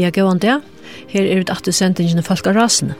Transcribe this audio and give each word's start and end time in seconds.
Ja, 0.00 0.08
gøy 0.08 0.24
an 0.24 0.40
det. 0.40 0.54
Her 1.10 1.26
er 1.26 1.42
det 1.42 1.52
aftur 1.52 1.74
sendingene 1.76 2.24
folk 2.24 2.46
av 2.48 2.56
rasene. 2.56 2.94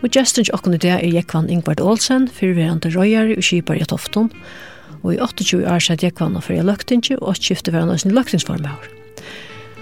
Og 0.00 0.12
gesten 0.14 0.46
til 0.46 0.54
åkken 0.54 0.76
i 0.76 0.80
det 0.80 0.92
er 0.94 1.08
Jekvann 1.10 1.50
Ingvard 1.50 1.82
Olsen, 1.82 2.28
fyrverande 2.30 2.92
røyare 2.94 3.34
og 3.34 3.44
kjipar 3.44 3.80
i 3.80 3.86
Tofton. 3.88 4.30
Og 5.02 5.14
i 5.14 5.18
28 5.20 5.64
år 5.66 5.82
sett 5.82 6.04
Jekvann 6.04 6.38
og 6.38 6.46
fyrir 6.46 6.68
løktingi 6.68 7.18
og 7.18 7.40
skifte 7.40 7.74
verandre 7.74 7.98
sin 7.98 8.14
løktingsform 8.14 8.68
av. 8.68 8.86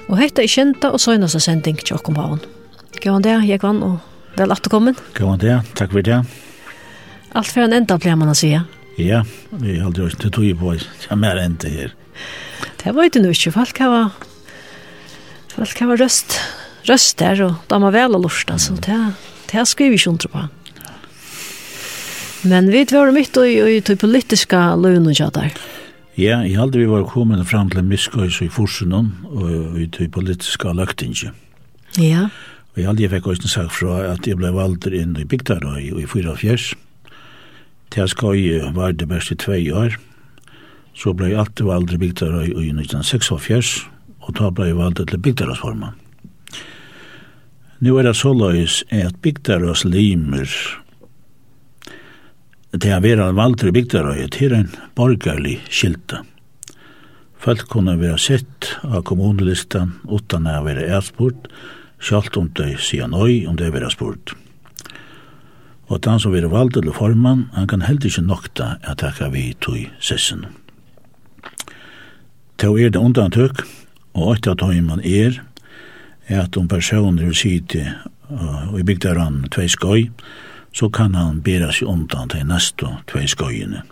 Og 0.08 0.16
heita 0.22 0.42
i 0.42 0.48
kjenta 0.48 0.90
og 0.94 1.02
søgnast 1.04 1.36
av 1.36 1.44
sending 1.44 1.78
til 1.82 1.98
åkken 1.98 2.16
på 2.16 2.24
hon. 2.32 2.40
Gøy 2.98 3.12
an 3.12 3.26
det, 3.26 3.36
Jekvann, 3.50 3.82
og 3.84 4.38
vel 4.38 4.54
atterkommen. 4.54 4.96
Gøy 5.18 5.28
an 5.34 5.42
det, 5.42 5.58
takk 5.78 5.92
for 5.92 6.06
det. 6.06 6.22
Alt 7.36 7.52
for 7.52 7.66
en 7.66 7.76
enda, 7.76 7.98
pleier 8.00 8.16
man 8.18 8.32
å 8.32 8.38
si, 8.38 8.54
ja. 8.54 8.64
Ja, 8.98 9.20
vi 9.52 9.76
har 9.76 9.90
aldri 9.90 10.08
hørt 10.08 10.18
til 10.24 10.32
tog 10.34 10.48
på, 10.58 10.72
oss. 10.72 10.88
det 11.04 11.12
er 11.12 11.20
mer 11.20 11.38
enda 11.38 11.70
her. 11.70 11.92
Det 12.80 12.94
var 12.96 13.06
ikke 13.06 13.22
noe 13.22 13.36
ikke, 13.36 13.54
folk 13.54 13.84
har 13.84 14.16
Så 15.58 15.64
alt 15.64 15.74
kan 15.74 15.90
røst, 15.90 16.36
røst 16.86 17.16
der, 17.18 17.40
og 17.42 17.54
da 17.66 17.80
må 17.82 17.88
vel 17.90 18.14
og 18.14 18.28
lort, 18.28 18.46
altså. 18.46 18.76
Det, 18.78 18.94
det 19.50 19.64
skriver 19.66 19.90
vi 19.90 19.96
ikke 19.98 20.10
under 20.12 20.30
på. 20.30 20.42
Men 22.46 22.70
vi 22.70 22.84
var 22.92 23.10
mitt 23.10 23.34
i, 23.42 23.56
i, 23.58 23.80
i 23.82 23.96
politiska 23.98 24.76
løgnet 24.78 25.18
der. 25.34 25.58
Ja, 26.14 26.44
i 26.46 26.54
hadde 26.54 26.78
vi 26.78 26.86
var 26.86 27.02
kommet 27.10 27.42
fram 27.50 27.74
til 27.74 27.82
miskøys 27.82 28.38
i 28.40 28.48
Forsunen 28.48 29.10
og 29.26 29.80
i 29.82 29.88
de 29.98 30.08
politiske 30.08 30.70
løgtinget. 30.70 31.34
Ja. 31.98 32.28
Og 32.76 32.78
jeg 32.78 32.86
hadde 32.86 33.02
jeg 33.02 33.14
fikk 33.16 33.26
også 33.26 33.42
en 33.50 33.56
sak 33.56 33.74
fra 33.74 33.98
at 34.14 34.30
jeg 34.30 34.38
ble 34.38 34.54
valgt 34.54 34.86
inn 34.86 35.18
i 35.18 35.26
Bygdarøy 35.26 35.90
i 35.90 36.06
44. 36.06 36.78
Til 37.90 38.14
Skøy 38.14 38.72
var 38.78 38.94
det 38.94 39.10
beste 39.10 39.34
tvei 39.34 39.64
år. 39.74 39.98
Så 40.94 41.18
ble 41.18 41.32
jeg 41.32 41.42
alltid 41.42 41.66
valgt 41.66 41.98
i 41.98 42.04
Bygdarøy 42.06 42.46
i 42.46 42.70
1946 42.78 43.88
og 44.28 44.36
ta 44.36 44.50
blei 44.52 44.74
valde 44.76 45.06
til 45.08 45.22
bygdarasforma. 45.24 45.94
Nå 47.78 47.94
er 47.98 48.08
det 48.08 48.16
så 48.18 48.34
løys 48.34 48.82
at 48.92 49.20
bygdaras 49.22 49.84
limer, 49.86 50.50
til 52.74 52.92
å 52.92 53.00
være 53.00 53.30
valde 53.38 53.70
i 53.70 53.74
bygdarøyet, 53.74 54.34
til 54.36 54.56
en 54.56 54.68
borgerlig 54.98 55.56
skilta. 55.70 56.24
Folk 57.38 57.68
kunne 57.70 57.94
være 58.00 58.18
sett 58.18 58.72
av 58.82 59.04
kommunelistan 59.08 59.94
utan 60.10 60.50
å 60.50 60.58
være 60.66 60.88
etspurt, 60.98 61.46
sjalt 62.02 62.36
om 62.36 62.50
de 62.58 62.74
sier 62.82 63.08
nøy 63.08 63.46
om 63.48 63.56
de 63.56 63.70
være 63.72 63.92
spurt. 63.94 64.34
Og 65.88 65.96
at 65.96 66.10
han 66.10 66.20
som 66.20 66.34
vil 66.34 66.50
valgt 66.52 66.76
til 66.76 66.92
formann, 66.92 67.46
han 67.54 67.70
kan 67.70 67.86
heller 67.86 68.10
ikke 68.10 68.26
nokta 68.26 68.74
at 68.82 69.00
takka 69.00 69.30
vi 69.32 69.54
tog 69.62 69.86
sessen. 70.02 70.44
Til 72.58 72.74
å 72.74 72.78
er 72.82 72.90
det 72.92 73.00
undantøk, 73.00 73.62
og 74.18 74.34
åtta 74.34 74.54
tøyman 74.58 75.00
er, 75.04 75.38
er 76.28 76.44
at 76.44 76.56
om 76.58 76.68
personer 76.68 77.32
sitter 77.32 77.94
og 78.28 78.78
i 78.80 78.84
bygda 78.84 79.14
han 79.16 79.44
tvei 79.52 79.68
skoj, 79.72 80.08
så 80.76 80.90
kan 80.92 81.14
han 81.16 81.40
bera 81.42 81.70
seg 81.72 81.88
undan 81.88 82.28
til 82.32 82.44
neste 82.46 82.90
tvei 83.08 83.26
skojene. 83.30 83.82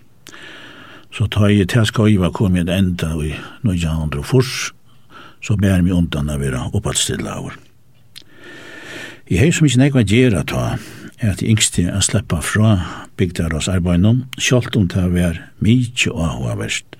Så 1.14 1.28
tar 1.32 1.48
jeg 1.48 1.70
til 1.72 1.86
skoj 1.88 2.18
var 2.20 2.34
kommet 2.36 2.68
enda 2.68 3.14
i 3.24 3.32
1904, 3.64 4.74
så 5.40 5.56
bærer 5.56 5.84
meg 5.84 5.96
undan 5.96 6.28
av 6.32 6.42
vera 6.42 6.66
oppadstilla 6.74 7.38
av. 7.38 7.54
I 9.26 9.40
hei 9.40 9.50
som 9.50 9.66
ikke 9.66 9.80
nekva 9.80 10.04
gjerra 10.06 10.44
ta, 10.46 10.76
er 11.18 11.32
at 11.32 11.42
yngste 11.42 11.86
er 11.88 12.04
sleppa 12.04 12.42
fra 12.44 12.76
bygdaras 13.18 13.70
arbeidnum, 13.72 14.26
sjalt 14.38 14.76
om 14.76 14.86
det 14.92 15.06
var 15.14 15.40
mykje 15.64 16.12
og 16.12 16.50
avverst, 16.52 16.98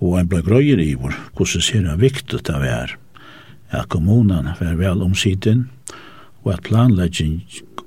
og 0.00 0.18
en 0.20 0.28
blei 0.28 0.42
grøyer 0.44 0.80
i 0.82 0.94
vår, 0.98 1.14
hvordan 1.36 1.64
ser 1.64 1.88
han 1.88 2.00
viktig 2.00 2.42
det 2.46 2.56
er, 2.68 2.96
at 3.70 3.88
kommunen 3.88 4.52
var 4.60 4.76
vel 4.78 5.02
omsiden, 5.02 5.68
og 6.44 6.52
at 6.54 6.66
planlegging 6.68 7.40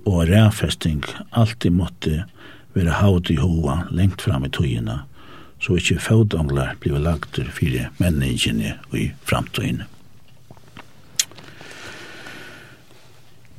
og 0.05 0.27
ræfesting 0.29 1.03
alltid 1.31 1.71
måtte 1.71 2.23
være 2.73 2.97
haud 2.99 3.29
i 3.31 3.37
hoa 3.39 3.83
lengt 3.91 4.21
fram 4.21 4.45
i 4.45 4.49
tøyina, 4.49 5.03
så 5.59 5.77
ikkje 5.77 5.99
fødanglar 5.99 6.75
blir 6.81 6.99
lagt 7.03 7.33
til 7.35 7.49
fire 7.51 7.89
menneskene 7.99 8.75
i 8.95 9.09
framtøyene. 9.27 9.87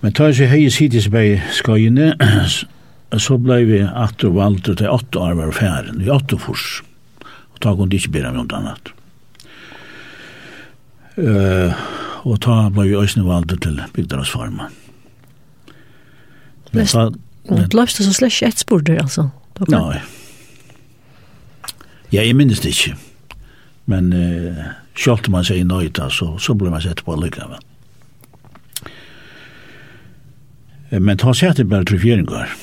Men 0.01 0.15
tar 0.17 0.33
seg 0.33 0.49
hei 0.49 0.63
hittis 0.73 1.11
bei 1.13 1.37
skøyene, 1.53 2.15
så 3.21 3.37
blei 3.37 3.67
vi 3.69 3.83
atter 3.85 4.33
valgt 4.33 4.71
til 4.71 4.89
åtte 4.89 5.21
år 5.21 5.37
var 5.37 5.53
færen, 5.53 6.01
i 6.01 6.09
åtte 6.09 6.39
furs 6.41 6.81
ta 7.61 7.75
kunne 7.77 7.93
de 7.93 8.01
ikke 8.01 8.15
bedre 8.17 8.33
meg 8.33 8.45
om 8.45 8.51
det 8.51 8.59
annet. 8.59 8.93
Uh, 11.21 11.81
og 12.29 12.39
ta 12.45 12.69
blei 12.73 12.89
vi 12.91 12.99
òsne 13.01 13.27
valget 13.27 13.63
til 13.65 13.81
bygderas 13.97 14.33
farma. 14.33 14.71
Men 16.73 16.87
ta... 16.87 17.11
Det 17.51 17.75
løpst 17.75 17.99
det 17.99 18.07
så 18.07 18.15
slett 18.15 18.37
ikke 18.37 18.51
et 18.53 18.63
spor 18.63 18.83
der, 18.87 19.01
altså? 19.03 19.29
Nei. 19.69 20.01
Ja, 22.13 22.23
jeg 22.23 22.37
minnes 22.37 22.61
det 22.63 22.73
ikke. 22.75 22.95
Men 23.91 24.13
uh, 24.13 24.71
selv 24.97 25.27
om 25.27 25.37
man 25.37 25.47
sier 25.47 25.67
nøyta, 25.67 26.09
så, 26.13 26.37
så 26.39 26.55
ble 26.55 26.71
man 26.73 26.83
sett 26.85 27.03
på 27.05 27.17
lykkevel. 27.19 27.59
Men 30.91 31.19
ta 31.23 31.35
seg 31.37 31.55
til 31.59 31.69
bare 31.71 31.87
trefjeringer. 31.87 32.55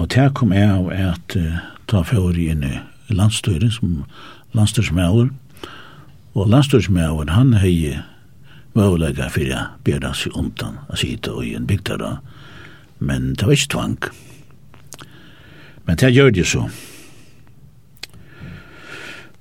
Og 0.00 0.08
det 0.14 0.30
kom 0.38 0.54
jeg 0.56 0.70
av 0.70 0.88
at 0.94 1.36
uh, 1.38 1.60
ta 1.90 2.02
fjord 2.06 2.38
inn 2.40 2.64
i 2.66 2.78
i 3.10 3.16
landstøyre, 3.18 3.70
som 3.70 4.04
landstøyrsmæver. 4.56 5.30
Og 6.34 6.48
landstøyrsmæver, 6.48 7.30
han 7.34 7.54
hei 7.62 7.96
møvelega 8.76 9.28
fyrir 9.34 9.56
a 9.56 9.64
bjerda 9.84 10.12
seg 10.14 10.36
omtan 10.38 10.78
a 10.88 10.98
sita 10.98 11.34
i 11.42 11.54
en 11.58 11.66
bygdara, 11.66 12.18
men 12.98 13.34
det 13.34 13.46
var 13.46 13.56
ikke 13.56 13.72
tvang. 13.74 13.98
Men 15.86 15.98
det 15.98 16.12
gjør 16.14 16.30
det 16.30 16.46
så. 16.46 16.68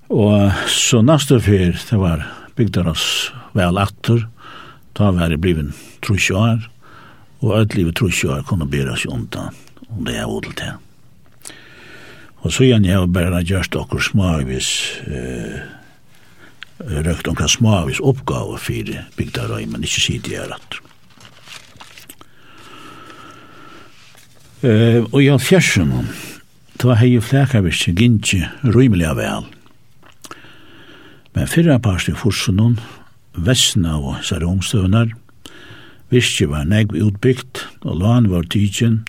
Og 0.09 0.51
så 0.73 1.03
neste 1.05 1.37
fyr, 1.45 1.77
det 1.77 2.01
var 2.01 2.25
bygdaras 2.57 3.29
vel 3.53 3.77
atter, 3.77 4.25
da 4.97 5.11
var 5.13 5.29
det 5.29 5.37
bliven 5.43 5.73
trusjåar, 6.01 6.65
og 7.39 7.55
alt 7.55 7.77
livet 7.77 7.99
trusjåar 7.99 8.41
kunne 8.49 8.67
bera 8.67 8.97
seg 8.97 9.13
omtan, 9.13 9.53
om 9.93 10.01
det 10.07 10.17
er 10.17 10.27
odelt 10.27 10.65
her. 10.65 10.79
Og 12.39 12.53
så 12.53 12.69
igjen 12.69 12.87
jeg 12.87 13.11
bare 13.11 13.41
gjørst 13.43 13.75
okkur 13.75 14.03
smavis, 14.03 14.69
eh, 15.07 15.59
røkt 16.79 17.27
okkur 17.27 17.51
smavis 17.51 17.99
oppgave 17.99 18.57
for 18.57 18.91
bygdarøy, 19.17 19.65
men 19.67 19.83
ikke 19.83 20.03
sier 20.05 20.23
det 20.23 20.37
er 20.39 20.53
at. 20.55 20.79
Eh, 24.63 25.03
og 25.11 25.23
i 25.23 25.27
all 25.27 25.39
fjersen, 25.39 25.91
da 26.79 26.93
har 26.93 27.01
hei 27.03 27.13
jo 27.13 27.21
flækavis 27.21 27.83
gintje 27.95 28.47
rymelig 28.63 29.07
av 29.07 29.19
vel. 29.19 29.47
Men 31.35 31.47
fyrra 31.47 31.79
parst 31.79 32.07
i 32.07 32.15
forsunnen, 32.15 32.79
vestna 33.35 33.99
og 33.99 34.23
sære 34.23 34.47
omstøvnar, 34.47 35.11
Virkje 36.09 36.47
var 36.49 36.63
negv 36.65 36.95
utbyggt, 36.97 37.67
og 37.85 37.99
lan 38.01 38.31
var 38.31 38.47
tidsin, 38.49 39.03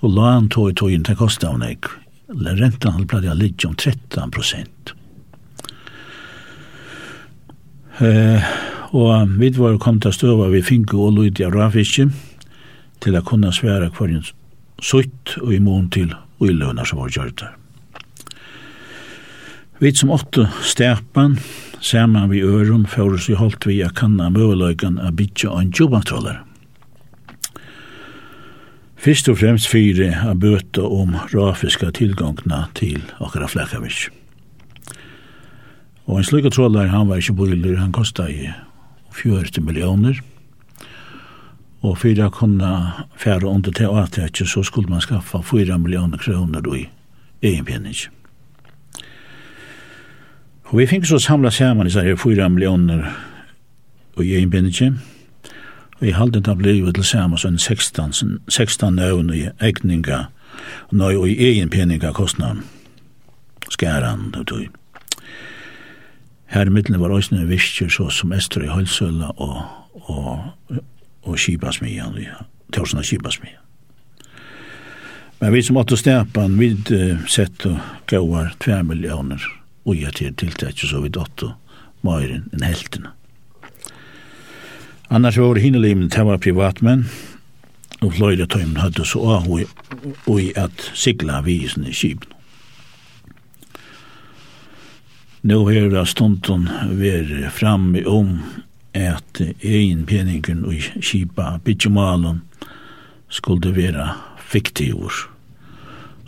og 0.00 0.12
lan 0.14 0.46
tog 0.48 0.70
i 0.70 0.74
togin 0.74 1.02
til 1.02 1.16
kostavnegv 1.18 1.88
räntan 2.28 2.92
hade 2.92 3.06
blivit 3.06 3.36
lite 3.36 3.66
om 3.66 3.74
13 3.74 4.30
procent. 4.30 4.92
Eh, 7.98 8.42
og 8.94 9.28
vi 9.38 9.50
var 9.50 9.78
kommet 9.78 10.02
til 10.02 10.12
støva 10.12 10.48
vi 10.52 10.62
finke 10.62 10.96
og 10.96 11.16
lydde 11.16 11.46
av 11.48 11.56
rafiske 11.56 12.08
til 13.02 13.16
å 13.16 13.24
kunne 13.26 13.52
svære 13.52 13.90
hverjen 13.96 14.26
sutt 14.80 15.34
og 15.42 15.54
imon 15.54 15.88
til 15.90 16.12
uiløvner 16.38 16.86
som 16.86 17.00
var 17.02 17.10
gjørt 17.10 17.40
der. 17.42 17.54
Vi 19.78 19.92
som 19.94 20.10
åtte 20.10 20.48
stepan, 20.66 21.36
saman 21.80 22.30
vi 22.30 22.42
øren, 22.42 22.86
føres 22.86 23.28
i 23.30 23.36
holdt 23.38 23.66
vi 23.66 23.80
a 23.82 23.90
kanna 23.94 24.26
møveløygan 24.34 24.98
a 24.98 25.12
bytja 25.14 25.52
og 25.52 25.60
en 25.62 25.74
jobantroller. 25.74 26.40
Fyrst 29.08 29.30
og 29.32 29.38
fremst 29.40 29.70
fyre 29.72 30.10
a 30.20 30.34
bøta 30.36 30.82
om 30.84 31.14
grafiska 31.30 31.86
tilgångna 31.96 32.58
til 32.76 32.98
okkara 33.24 33.46
flekkavirk. 33.48 34.10
Og 36.04 36.18
en 36.18 36.26
slik 36.28 36.50
trådlar, 36.52 36.90
han 36.92 37.08
var 37.08 37.22
ikke 37.22 37.38
boiler, 37.38 37.78
han 37.80 37.94
kostet 37.96 38.28
i 38.28 38.50
40 39.16 39.64
millioner. 39.64 40.20
Og 41.80 41.96
fyrir 42.02 42.26
a 42.26 42.28
kunna 42.28 42.74
færa 43.16 43.48
under 43.48 43.72
til 43.72 43.88
avtrekje, 43.88 44.44
så 44.44 44.60
skulle 44.62 44.92
man 44.92 45.00
skaffa 45.00 45.40
4 45.40 45.78
millioner 45.78 46.20
kroner 46.20 46.68
i 46.76 46.84
egen 47.40 47.64
penning. 47.64 47.96
Og 50.68 50.82
vi 50.82 50.86
fikk 50.86 51.08
så 51.08 51.16
samla 51.16 51.48
saman 51.48 51.88
i 51.88 51.90
4 52.12 52.50
millioner 52.50 53.08
i 54.20 54.34
egen 54.34 54.50
penning, 54.50 55.00
Vi 56.00 56.12
halde 56.14 56.40
det 56.40 56.54
blei 56.58 56.80
vi 56.84 56.92
til 56.94 57.04
saman 57.04 57.40
sånn 57.42 57.58
16, 57.58 58.12
16 58.46 58.94
nøvn 58.94 59.32
i 59.34 59.48
egninga, 59.58 60.28
nøy 60.94 61.14
og 61.18 61.26
i 61.26 61.34
egen 61.48 61.70
peninga 61.74 62.12
kostnad, 62.14 62.62
skæran, 63.74 64.30
det 64.34 64.46
tog. 64.46 64.68
Her 66.48 66.70
i 66.70 66.72
middelen 66.72 67.02
var 67.02 67.12
òsne 67.12 67.44
virkir 67.48 67.90
så 67.92 68.08
som 68.14 68.32
Estor 68.32 68.64
i 68.64 68.70
Høylsøla 68.70 69.34
og, 69.36 69.58
og, 70.06 70.78
og 71.26 71.36
Kibasmia, 71.36 72.06
ja, 72.22 72.46
Torsna 72.72 73.02
Kibasmia. 73.02 73.58
Men 75.40 75.52
vi 75.52 75.62
som 75.62 75.76
åtte 75.76 75.98
stepan, 75.98 76.56
vi 76.58 76.72
sett 77.30 77.66
og 77.66 77.78
gauar 78.10 78.54
2 78.64 78.82
millioner 78.86 79.42
uja 79.84 80.10
til 80.14 80.34
tiltak, 80.34 80.78
så 80.78 81.02
vi 81.02 81.12
dotter 81.14 81.54
mairen 82.06 82.48
enn 82.54 82.64
heltina. 82.66 83.17
Annars 85.10 85.38
var 85.38 85.54
det 85.54 85.60
hinelimen, 85.60 86.08
det 86.08 86.24
var 86.24 86.36
privatmenn, 86.36 87.06
og 88.00 88.12
fløyre 88.14 88.46
tøymen 88.46 88.76
hadde 88.76 89.04
så 89.08 89.22
og 90.26 90.40
i 90.40 90.50
at 90.56 90.90
sigla 90.94 91.40
visen 91.40 91.86
i 91.88 91.92
kipen. 91.92 92.34
Nå 95.42 95.62
er 95.70 95.88
det 95.88 96.04
stunden 96.10 96.68
vært 96.98 97.52
framme 97.56 98.02
om 98.06 98.40
at 98.92 99.40
egen 99.62 100.04
peningen 100.06 100.64
og 100.66 100.74
kipa 101.00 101.58
bytjemalen 101.64 102.42
skulle 103.28 103.72
være 103.76 104.10
fiktivur 104.50 105.14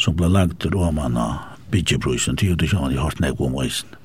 som 0.01 0.17
ble 0.17 0.31
lagt 0.33 0.61
til 0.65 0.79
av 0.81 0.97
bytjebrøysen 1.71 2.39
til 2.41 2.57
det 2.57 2.71
kjenne 2.73 2.95
i 2.95 3.01
hartnegg 3.01 3.41
om 3.41 3.59
veisen 3.59 4.00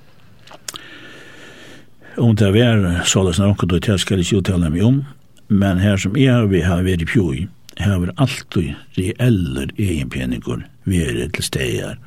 om 2.17 2.35
det 2.35 2.51
var 2.55 3.03
således 3.07 3.39
noe, 3.39 3.67
det 3.69 3.83
jeg 3.87 4.01
skal 4.01 4.21
ikke 4.23 4.39
uttale 4.39 4.69
meg 4.71 4.83
om, 4.85 5.03
men 5.47 5.81
her 5.83 5.99
som 6.01 6.15
jeg 6.17 6.31
har 6.31 6.47
vi 6.51 6.63
har 6.65 6.85
vært 6.85 7.05
i 7.05 7.09
pjoi, 7.09 7.45
har 7.79 7.99
vi 7.99 8.13
alltid 8.15 8.97
reelle 8.97 9.67
egenpenninger 9.75 10.63
vært 10.87 11.35
til 11.35 11.47
steder, 11.47 11.99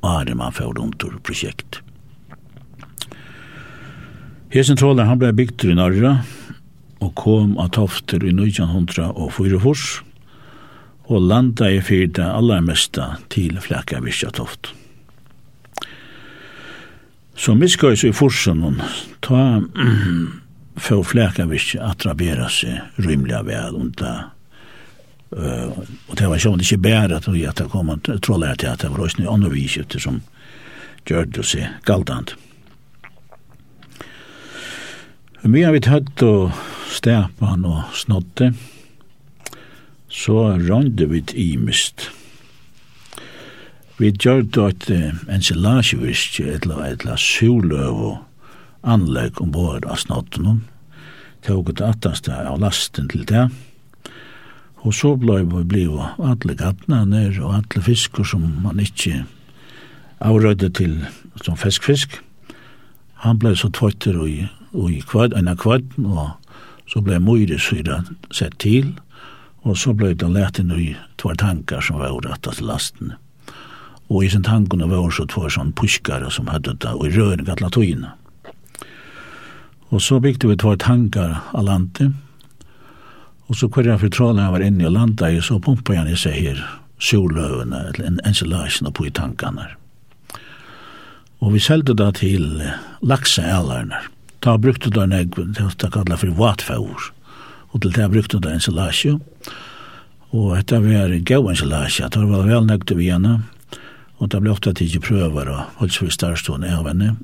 er 0.00 0.34
man 0.34 0.56
får 0.56 0.80
til 0.98 1.16
prosjekt. 1.22 1.80
Hesen 4.50 4.78
trålen 4.80 5.06
han 5.06 5.20
ble 5.20 5.30
bygd 5.36 5.68
i 5.68 5.76
Norra, 5.78 6.16
og 7.00 7.14
kom 7.16 7.56
av 7.60 7.70
tofter 7.76 8.24
i 8.24 8.32
1900 8.34 9.12
og 9.14 9.32
Fyrefors, 9.36 10.00
og 11.10 11.24
landa 11.26 11.70
i 11.70 11.80
fyrta 11.82 12.32
allermesta 12.36 13.16
til 13.32 13.58
flakka 13.62 14.02
visja 14.04 14.30
toft. 14.34 14.72
Så 17.40 17.54
miskøys 17.56 18.04
i 18.04 18.12
forsunnen, 18.12 18.82
ta 19.24 19.60
få 20.76 21.00
for 21.00 21.06
flækavisk 21.08 21.78
attrabera 21.80 22.50
seg 22.52 23.00
rymliga 23.00 23.40
vel, 23.46 23.80
og 23.80 23.96
da 24.00 24.12
Uh, 25.30 25.70
og 26.10 26.16
det 26.18 26.26
var 26.26 26.40
sjående 26.42 26.64
ikke 26.66 26.82
bære 26.82 27.16
at 27.20 27.28
at 27.28 27.58
det 27.60 27.68
kom 27.70 27.88
en 27.88 28.00
trollere 28.02 28.56
til 28.56 28.66
at 28.66 28.82
det 28.82 28.90
var 28.90 28.98
også 28.98 29.22
noe 29.22 29.30
andre 29.30 29.50
vikjøpte 29.52 30.00
som 30.02 30.16
gjør 31.06 31.28
det 31.30 31.38
å 31.38 31.46
se 31.46 31.68
galdant. 31.86 32.34
Vi 35.42 35.62
har 35.62 35.70
vidt 35.70 35.86
høtt 35.86 36.22
og 36.26 36.50
stepan 36.90 37.62
og 37.64 37.94
snodde, 37.94 38.50
så 40.10 40.58
rønde 40.58 41.06
vi 41.06 41.22
imist. 41.38 42.10
Vi 44.00 44.08
gjør 44.16 44.46
døyt 44.48 44.86
en 44.88 45.42
silasjevisk 45.44 46.38
etla 46.40 46.86
etla 46.88 47.18
sjuløv 47.20 47.98
og 48.10 48.86
anlegg 48.88 49.42
ombord 49.44 49.84
av 49.84 50.00
snotten 50.00 50.62
tog 51.44 51.68
et 51.68 51.82
attast 51.84 52.30
av 52.32 52.56
lasten 52.62 53.10
til 53.12 53.26
det. 53.28 53.44
Og 54.80 54.96
så 54.96 55.12
ble 55.20 55.42
vi 55.52 55.66
bliva 55.68 56.14
alle 56.16 56.56
gattene 56.56 57.02
ned 57.12 57.42
og 57.42 57.58
alle 57.58 57.84
fisker 57.84 58.24
som 58.24 58.48
man 58.64 58.80
ikke 58.80 59.26
avrødde 60.24 60.72
til 60.80 60.96
som 61.44 61.60
fiskfisk. 61.60 62.16
Han 63.20 63.36
ble 63.36 63.52
så 63.52 63.68
tvøytter 63.68 64.16
og, 64.16 64.44
og 64.72 64.92
i 64.96 65.04
kvad, 65.04 65.36
av 65.36 65.56
kvad, 65.60 65.92
og 66.00 66.30
så 66.88 67.04
ble 67.04 67.20
møyre 67.20 67.60
syra 67.60 68.00
sett 68.32 68.56
til, 68.64 68.94
og 69.60 69.76
så 69.76 69.92
ble 69.92 70.14
det 70.16 70.32
lett 70.32 70.56
inn 70.56 70.72
i 70.72 70.94
tvær 71.20 71.36
tankar 71.36 71.84
som 71.84 72.00
var 72.00 72.16
rettet 72.24 72.56
til 72.56 72.72
lasten. 72.72 73.18
Og 74.10 74.24
i 74.24 74.30
sin 74.32 74.42
tankene 74.42 74.88
var 74.90 75.04
hun 75.04 75.14
så 75.14 75.26
tvær 75.30 75.52
sånn 75.54 75.74
puskare 75.78 76.30
som 76.34 76.50
hadde 76.50 76.74
det, 76.82 76.90
og 76.90 77.06
i 77.06 77.12
røren 77.14 77.46
gattla 77.46 77.68
latoina. 77.68 78.16
Og 79.90 80.02
så 80.02 80.18
bygde 80.22 80.50
vi 80.50 80.58
tvær 80.58 80.78
tankar 80.82 81.38
av 81.54 81.66
landet, 81.66 82.18
og 83.50 83.58
så 83.58 83.66
kvar 83.70 83.88
jeg 83.88 84.02
fortrådde 84.04 84.42
jeg 84.44 84.54
var 84.54 84.62
inne 84.62 84.86
i 84.86 84.94
landet, 84.94 85.38
og 85.38 85.46
så 85.46 85.58
pumpet 85.62 85.98
jeg 85.98 86.18
seg 86.22 86.36
her, 86.38 86.62
soløvene, 87.02 87.80
eller 87.90 88.20
ensilasjene 88.26 88.92
på 88.94 89.08
i 89.08 89.14
tankene. 89.14 89.66
Og 91.40 91.54
vi 91.54 91.62
selte 91.62 91.96
det 91.96 92.10
til 92.20 92.60
laksealerne. 93.00 93.98
Da 94.44 94.56
brukte 94.60 94.92
det 94.92 95.02
en 95.02 95.16
egg, 95.16 95.34
det 95.34 95.90
kallet 95.92 96.20
for 96.20 96.36
vatfavur, 96.38 97.10
og 97.70 97.82
til 97.82 97.94
det 97.94 98.10
brukte 98.12 98.42
det 98.42 98.58
ensilasje, 98.58 99.16
og 100.30 100.52
etter 100.54 100.82
vi 100.84 100.94
er 100.94 101.16
gau 101.26 101.48
ensilasje, 101.50 102.06
det 102.06 102.22
var 102.30 102.46
vel 102.46 102.68
nøgte 102.68 102.94
vi 102.98 103.10
henne, 103.10 103.40
Og 104.20 104.28
det 104.28 104.42
ble 104.42 104.52
ofte 104.52 104.74
at 104.74 104.82
jeg 104.84 105.00
prøver 105.00 105.48
og 105.48 105.80
holdt 105.80 105.96
seg 105.96 106.10
i 106.10 106.14
starstående 106.14 106.74
av 106.76 106.88
henne. 106.90 107.14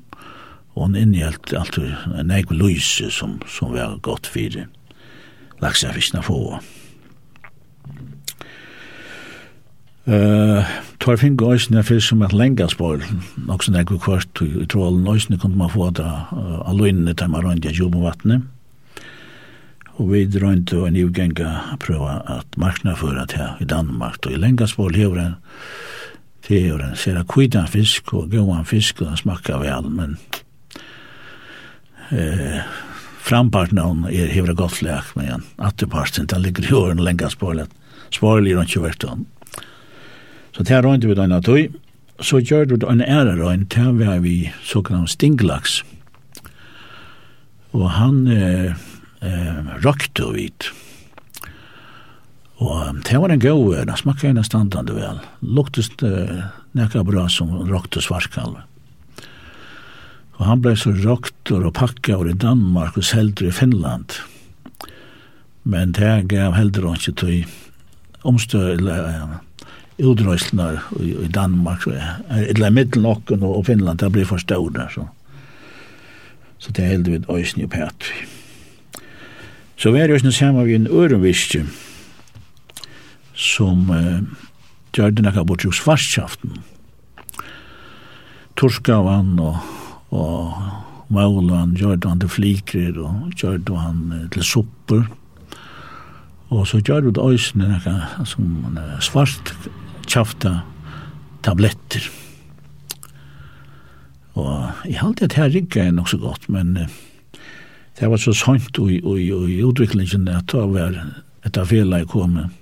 Og 0.73 0.87
hun 0.87 0.97
innhjelt 0.97 1.53
alltid 1.53 1.93
en 2.17 2.33
egen 2.33 2.57
lyse 2.57 3.11
som, 3.13 3.37
som 3.49 3.73
var 3.73 3.99
godt 4.05 4.29
for 4.29 4.65
laksafiskene 5.61 6.25
få. 6.25 6.59
Uh, 10.07 10.63
tar 11.03 11.19
Gøysen 11.19 11.75
er 11.75 11.83
fyrst 11.83 12.13
som 12.13 12.21
et 12.23 12.31
lenga 12.31 12.69
spår, 12.71 13.01
nok 13.43 13.65
som 13.65 13.75
ekkur 13.75 13.99
kvart 13.99 14.39
i 14.39 14.63
trålen 14.71 15.01
nøysene 15.03 15.35
kunne 15.41 15.59
man 15.59 15.73
få 15.73 15.89
da 15.91 16.29
uh, 16.31 16.61
alunne 16.69 17.11
til 17.11 17.33
man 17.33 17.43
røyndi 17.43 17.67
a 17.67 17.73
jubom. 17.75 18.07
Og 19.97 20.13
vi 20.13 20.23
røyndi 20.31 20.77
og 20.77 20.87
en 20.87 20.95
ivgenga 20.95 21.51
prøva 21.83 22.21
at 22.37 22.55
markna 22.55 22.95
fyrir 22.95 23.19
at 23.19 23.35
her 23.35 23.59
i 23.59 23.67
Danmark 23.67 24.23
og 24.25 24.31
i 24.31 24.39
lenga 24.39 24.65
spår 24.65 24.95
hever 24.95 25.19
en 25.25 25.35
det 26.47 26.61
er 26.61 26.67
jo 26.69 26.77
den 26.79 26.95
ser 26.95 27.19
kvidan 27.27 27.67
fisk 27.67 28.13
og 28.15 28.31
gåan 28.31 28.67
fisk 28.67 29.01
og 29.01 29.09
den 29.11 29.19
smakar 29.19 29.59
vel, 29.63 29.89
men 29.91 30.15
eh, 32.15 32.61
framparten 33.27 33.81
av 33.83 34.05
er 34.11 34.31
hevra 34.31 34.55
gott 34.55 34.79
lek, 34.85 35.11
men 35.19 35.43
atterparten, 35.57 36.29
den 36.31 36.45
ligger 36.45 36.69
i 36.69 36.77
åren 36.77 37.03
lenge 37.03 37.27
spårlet. 37.33 37.73
Spårlig 38.15 38.55
er 38.55 38.63
ikke 38.63 38.85
vært 38.85 39.03
han. 39.07 39.25
Så 40.55 40.63
det 40.63 40.73
her 40.73 40.87
røynte 40.87 41.09
vi 41.09 41.17
denne 41.19 41.41
tøy. 41.43 41.67
Så 42.23 42.39
gjør 42.41 42.65
du 42.65 42.87
en 42.87 43.03
ære 43.03 43.35
røynt, 43.37 43.75
det 43.75 43.91
var 43.99 44.23
vi 44.23 44.47
såkalt 44.65 45.11
stinglaks. 45.13 45.83
Og 47.77 47.91
han 47.93 48.23
eh, 48.31 48.71
eh, 49.21 49.59
røkte 49.83 50.31
vidt. 50.33 50.71
Og 52.57 53.03
det 53.05 53.19
var 53.21 53.29
en 53.29 53.41
gode, 53.41 53.85
det 53.85 53.99
smakka 53.99 54.31
en 54.31 54.43
standande 54.43 54.95
vel. 54.97 55.19
Luktes 55.45 55.91
uh, 56.01 56.47
nekka 56.77 57.03
bra 57.05 57.27
som 57.29 57.53
råkte 57.69 58.01
svarkalve. 58.01 58.63
Og 60.37 60.45
han 60.45 60.61
blei 60.61 60.77
så 60.77 60.93
råktor 60.93 61.65
og 61.65 61.75
pakka 61.77 62.15
over 62.17 62.31
i 62.31 62.37
Danmark 62.37 62.97
og 62.97 63.05
seldur 63.05 63.49
i 63.49 63.53
Finland. 63.53 64.17
Men 65.63 65.93
det 65.97 66.29
gav 66.31 66.55
heldur 66.57 66.89
han 66.89 67.01
ikke 67.01 67.17
til 67.21 67.45
omstøyla 68.25 68.97
uh, 69.05 69.37
udrøyslunar 70.01 70.81
i, 70.99 71.13
i 71.13 71.29
Danmark. 71.29 71.85
Eller 71.87 72.73
middelnokken 72.73 73.45
og 73.45 73.65
Finland, 73.69 74.01
det 74.01 74.11
blir 74.11 74.25
for 74.25 74.41
stående. 74.41 74.87
Så, 74.93 75.05
så 76.57 76.73
det 76.73 76.89
heldur 76.89 77.19
vi 77.19 77.37
øysni 77.37 77.69
og 77.69 77.69
Petri. 77.69 78.25
Så 79.77 79.91
vi 79.93 80.01
er 80.01 80.09
jo 80.09 80.31
saman 80.31 80.65
vi 80.65 80.73
en 80.73 80.87
ørenviskje 80.89 81.67
som 83.37 83.89
eh, 83.93 84.25
gjør 84.97 85.13
det 85.13 85.25
nekka 85.27 85.45
bort 85.45 85.65
hos 85.67 85.79
farskjaften. 85.83 86.57
Torska 88.57 88.97
og, 88.97 89.59
og 90.09 90.57
maul 91.13 91.51
han 91.53 91.75
gjør 91.77 91.99
det 92.01 92.09
han 92.09 92.23
til 92.23 92.33
flikrer 92.33 92.97
og 92.97 93.37
gjør 93.37 93.61
det 93.61 93.77
han 93.77 94.29
til 94.33 94.43
sopper. 94.43 95.05
Og 96.49 96.65
så 96.67 96.81
gjør 96.81 97.11
det 97.11 97.21
øysene 97.21 97.69
nekka 97.75 98.25
som 98.25 98.79
svart 99.05 99.53
kjafta 100.07 100.61
tabletter. 101.45 102.09
Og 104.37 104.85
jeg 104.85 105.01
halte 105.01 105.27
at 105.27 105.37
her 105.37 105.53
rikka 105.53 105.87
er 105.87 105.93
nok 105.93 106.09
så 106.09 106.17
godt, 106.21 106.49
men 106.49 106.75
det 107.97 108.09
var 108.09 108.21
så 108.21 108.33
sant 108.37 108.77
i, 108.77 108.97
i, 108.97 109.29
i 109.29 109.63
utviklingen 109.65 110.27
at 110.29 110.49
det 110.53 110.65
var 110.73 110.97
etter 111.45 111.65
fela 111.65 112.01
jeg 112.01 112.09
kom 112.11 112.35
med 112.37 112.56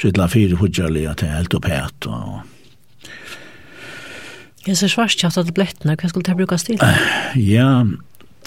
sittla 0.00 0.28
fire 0.28 0.58
hudjarliga 0.60 1.14
til 1.16 1.32
helt 1.32 1.56
opp 1.56 1.68
hæt. 1.70 2.08
Og... 2.10 2.42
Jeg 4.66 4.80
ser 4.80 4.90
svarskjatt 4.92 5.38
at 5.40 5.54
blettene, 5.54 5.96
hva 5.96 6.10
skulle 6.10 6.26
det 6.26 6.36
brukes 6.38 6.66
til? 6.66 6.82
Ja, 7.38 7.86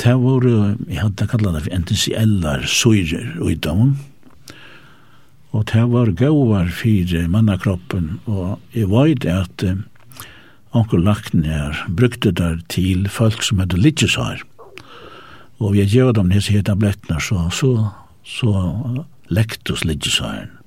det 0.04 0.16
var, 0.20 0.46
jeg 0.46 1.02
hadde 1.02 1.28
kallat 1.32 1.58
det 1.58 1.66
for 1.66 1.76
intensiellar 1.76 2.66
syrer 2.68 3.34
og 3.40 3.56
dagen. 3.64 3.98
Og 5.50 5.66
det 5.72 5.86
var 5.90 6.12
gauar 6.14 6.68
for 6.70 7.30
mannakroppen, 7.34 8.20
og 8.30 8.60
jeg 8.76 8.92
vet 8.92 9.26
at 9.26 9.64
eh, 9.66 9.80
onkel 10.78 11.02
Lackner 11.02 11.74
brukte 11.90 12.32
det 12.32 12.52
til 12.70 13.10
folk 13.10 13.42
som 13.42 13.64
hadde 13.64 13.82
litjesar. 13.82 14.44
Og 15.60 15.74
vi 15.74 15.88
gjør 15.88 16.14
dem 16.20 16.30
disse 16.30 16.62
tablettene, 16.62 17.18
så, 17.20 17.50
så, 17.50 17.90
så 18.24 18.54
lektus 19.34 19.84
litjesaren. 19.84 20.59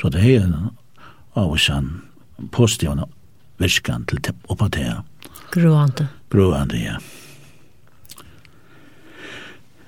Så 0.00 0.08
det 0.08 0.22
er 0.24 0.44
en 0.44 0.70
av 1.36 1.52
oss 1.52 1.68
en 1.70 1.90
positiv 2.52 3.02
viskan 3.60 4.06
til 4.08 4.32
oppa 4.48 4.68
det. 4.72 4.92
Gråande. 5.52 6.08
Gråande, 6.30 6.78
ja. 6.78 6.96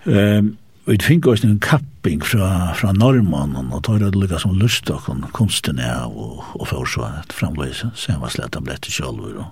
Um, 0.05 0.57
vi 0.85 0.99
fikk 0.99 1.29
oss 1.31 1.45
en 1.47 1.61
kapping 1.63 2.25
fra, 2.27 2.73
fra 2.75 2.91
normannen, 2.93 3.71
og 3.73 3.85
tar 3.87 4.01
det 4.03 4.17
lukka 4.17 4.41
som 4.43 4.57
lust 4.59 4.91
og 4.91 5.07
kunsten 5.33 5.79
er 5.79 6.09
og, 6.11 6.43
og 6.59 6.67
for 6.67 6.89
så 6.91 7.07
at 7.23 7.33
framløse, 7.33 7.93
sen 7.95 8.19
var 8.21 8.35
slett 8.35 8.59
han 8.59 8.67
blett 8.67 8.89
i. 8.91 8.97
Og 9.07 9.45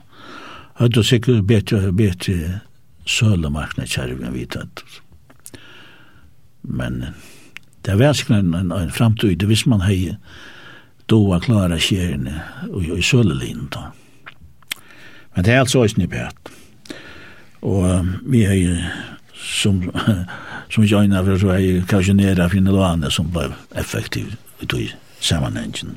hadde 0.80 1.04
sikkert 1.06 1.46
bedre, 1.46 1.92
bedre 1.92 2.60
sølemarkene 3.06 3.86
kjærlig 3.86 4.18
enn 4.18 4.34
vi 4.34 4.46
tatt. 4.46 4.82
men 6.62 7.04
det 7.86 7.98
var 7.98 8.12
sikkert 8.12 8.42
en, 8.42 8.54
en, 8.54 8.72
en 8.72 8.90
framtid, 8.90 9.38
det 9.40 9.48
visste 9.48 9.70
man 9.70 9.86
hei 9.86 10.16
då 11.10 11.34
att 11.34 11.42
klara 11.42 11.78
skärne 11.78 12.40
och 12.72 12.82
i 12.82 13.02
Sölelin 13.02 13.68
då. 13.70 13.82
Men 15.34 15.44
det 15.44 15.52
är 15.52 15.60
alltså 15.60 15.84
inte 15.84 16.06
bärt. 16.06 16.48
Och 17.60 17.84
vi 18.26 18.44
har 18.44 18.54
ju 18.54 18.84
som 19.34 19.92
som 20.70 20.84
joinar 20.84 21.24
för 21.24 21.38
så 21.38 21.48
är 21.48 21.58
ju 21.58 21.82
kanske 21.82 22.12
nära 22.12 22.48
finna 22.48 22.72
då 22.72 22.82
andra 22.82 23.10
som 23.10 23.32
var 23.32 23.52
effektiv 23.74 24.36
i 24.60 24.90
sammanhangen. 25.20 25.96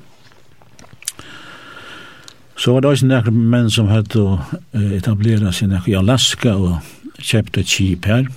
Så 2.57 2.73
var 2.73 2.81
det 2.81 2.87
også 2.87 3.05
nekker 3.05 3.31
menn 3.31 3.69
som 3.73 3.89
hadde 3.89 4.21
å 4.21 4.37
etableret 4.73 5.55
seg 5.55 5.71
nekker 5.71 5.91
i 5.91 5.97
Alaska 5.99 6.53
og 6.55 7.19
kjøpte 7.19 7.61
et 7.61 7.69
kjip 7.69 8.05
her, 8.05 8.27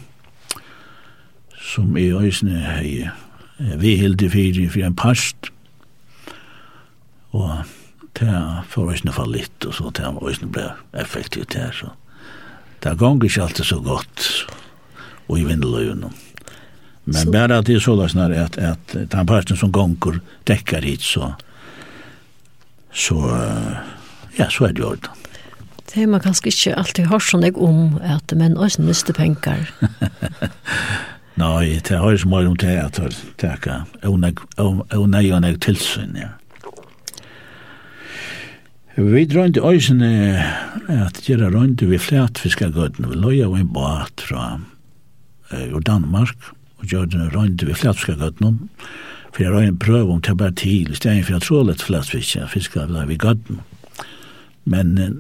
som 1.73 1.97
i 2.01 2.09
Øysene 2.13 2.63
hei 2.65 3.11
vi 3.81 3.95
hilde 3.97 4.31
fyrir 4.31 4.71
for 4.73 4.85
en 4.85 4.97
parst, 4.97 5.53
Og 7.37 7.73
det 8.17 8.43
får 8.73 8.93
ikke 8.95 9.11
noe 9.11 9.27
litt, 9.33 9.67
og 9.69 9.77
så 9.77 9.93
det 9.97 10.13
var 10.17 10.31
ikke 10.33 10.49
noe 10.49 10.69
effektivt 10.97 11.57
her, 11.59 11.75
så 11.77 11.93
det 12.85 12.95
gong 13.01 13.23
ikke 13.25 13.43
alltid 13.43 13.67
så 13.67 13.81
godt, 13.83 14.29
og 15.27 15.41
i 15.41 15.45
vindeløyene. 15.49 16.13
Men 17.07 17.21
så... 17.21 17.33
bare 17.33 17.61
at 17.61 17.69
det 17.69 17.77
er 17.77 17.85
så 17.85 17.95
løsene 17.99 18.29
er 18.31 18.47
at, 18.47 18.57
at 18.59 18.95
den 19.13 19.29
parten 19.29 19.59
som 19.59 19.73
gonger 19.73 20.21
dekker 20.49 20.85
hit, 20.87 21.05
så, 21.07 21.33
så 22.91 23.21
ja, 24.39 24.49
så 24.51 24.69
er 24.69 24.77
det 24.77 24.85
jo 24.85 24.95
det. 24.95 25.13
Det 25.87 26.03
er 26.03 26.09
man 26.11 26.21
kanskje 26.21 26.51
ikke 26.51 26.75
alltid 26.77 27.07
hørt 27.13 27.25
sånn 27.29 27.45
jeg 27.47 27.57
om, 27.63 27.99
at 28.03 28.33
menn 28.37 28.59
også 28.59 28.83
mister 28.85 29.15
penger. 29.17 29.69
Nei, 31.41 31.79
det 31.85 32.01
har 32.01 32.11
jo 32.11 32.19
som 32.19 32.33
om 32.33 32.57
det 32.57 32.75
at 32.81 32.99
det 32.99 33.45
er 33.45 33.59
ikke, 33.61 33.79
og 34.09 34.19
nei, 34.23 34.33
og 34.97 35.41
nei, 35.45 35.53
tilsyn, 35.61 36.17
ja. 36.17 36.33
Vi 38.97 39.27
drønte 39.29 39.61
øysene 39.61 40.41
at 40.89 41.19
gjøre 41.27 41.51
rønte 41.53 41.85
vi 41.87 41.99
flætfiskagøtten. 42.01 43.05
Vi 43.11 43.19
løy 43.21 43.43
av 43.45 43.53
en 43.59 43.69
båt 43.69 44.23
fra 44.25 44.45
uh, 45.53 45.81
Danmark 45.85 46.37
og 46.81 46.87
gjør 46.89 47.05
den 47.13 47.29
rønte 47.35 47.67
vi 47.69 47.75
flætfiskagøtten. 47.77 48.71
For 49.35 49.43
jeg 49.45 49.53
røy 49.53 49.67
en 49.69 49.77
prøv 49.79 50.11
om 50.15 50.23
til 50.25 50.37
bare 50.41 50.57
til, 50.57 50.91
i 50.91 50.97
stedet 50.97 51.27
for 51.27 51.33
jeg 51.37 51.43
tror 51.45 51.67
litt 51.69 51.85
flætfisk, 51.85 52.37
jeg 52.77 53.09
vi 53.09 53.17
gøtten. 53.21 53.61
Men 54.65 54.97
uh, 54.97 55.11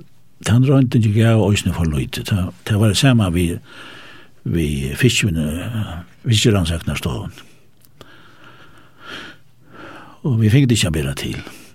den 0.48 0.64
rønte 0.70 0.98
gikk 0.98 1.16
jeg 1.20 1.36
øysene 1.36 1.74
for 1.76 1.84
løyte. 1.84 2.24
Det 2.24 2.80
var 2.80 2.88
det 2.88 2.96
samme 2.96 3.28
vi, 3.32 3.58
vi 4.44 4.94
fiskeransøkner 4.96 6.94
stående. 6.96 7.44
Og 10.24 10.40
vi 10.40 10.48
fikk 10.48 10.68
det 10.68 10.80
ikke 10.80 10.90
bedre 10.96 11.14
til. 11.14 11.65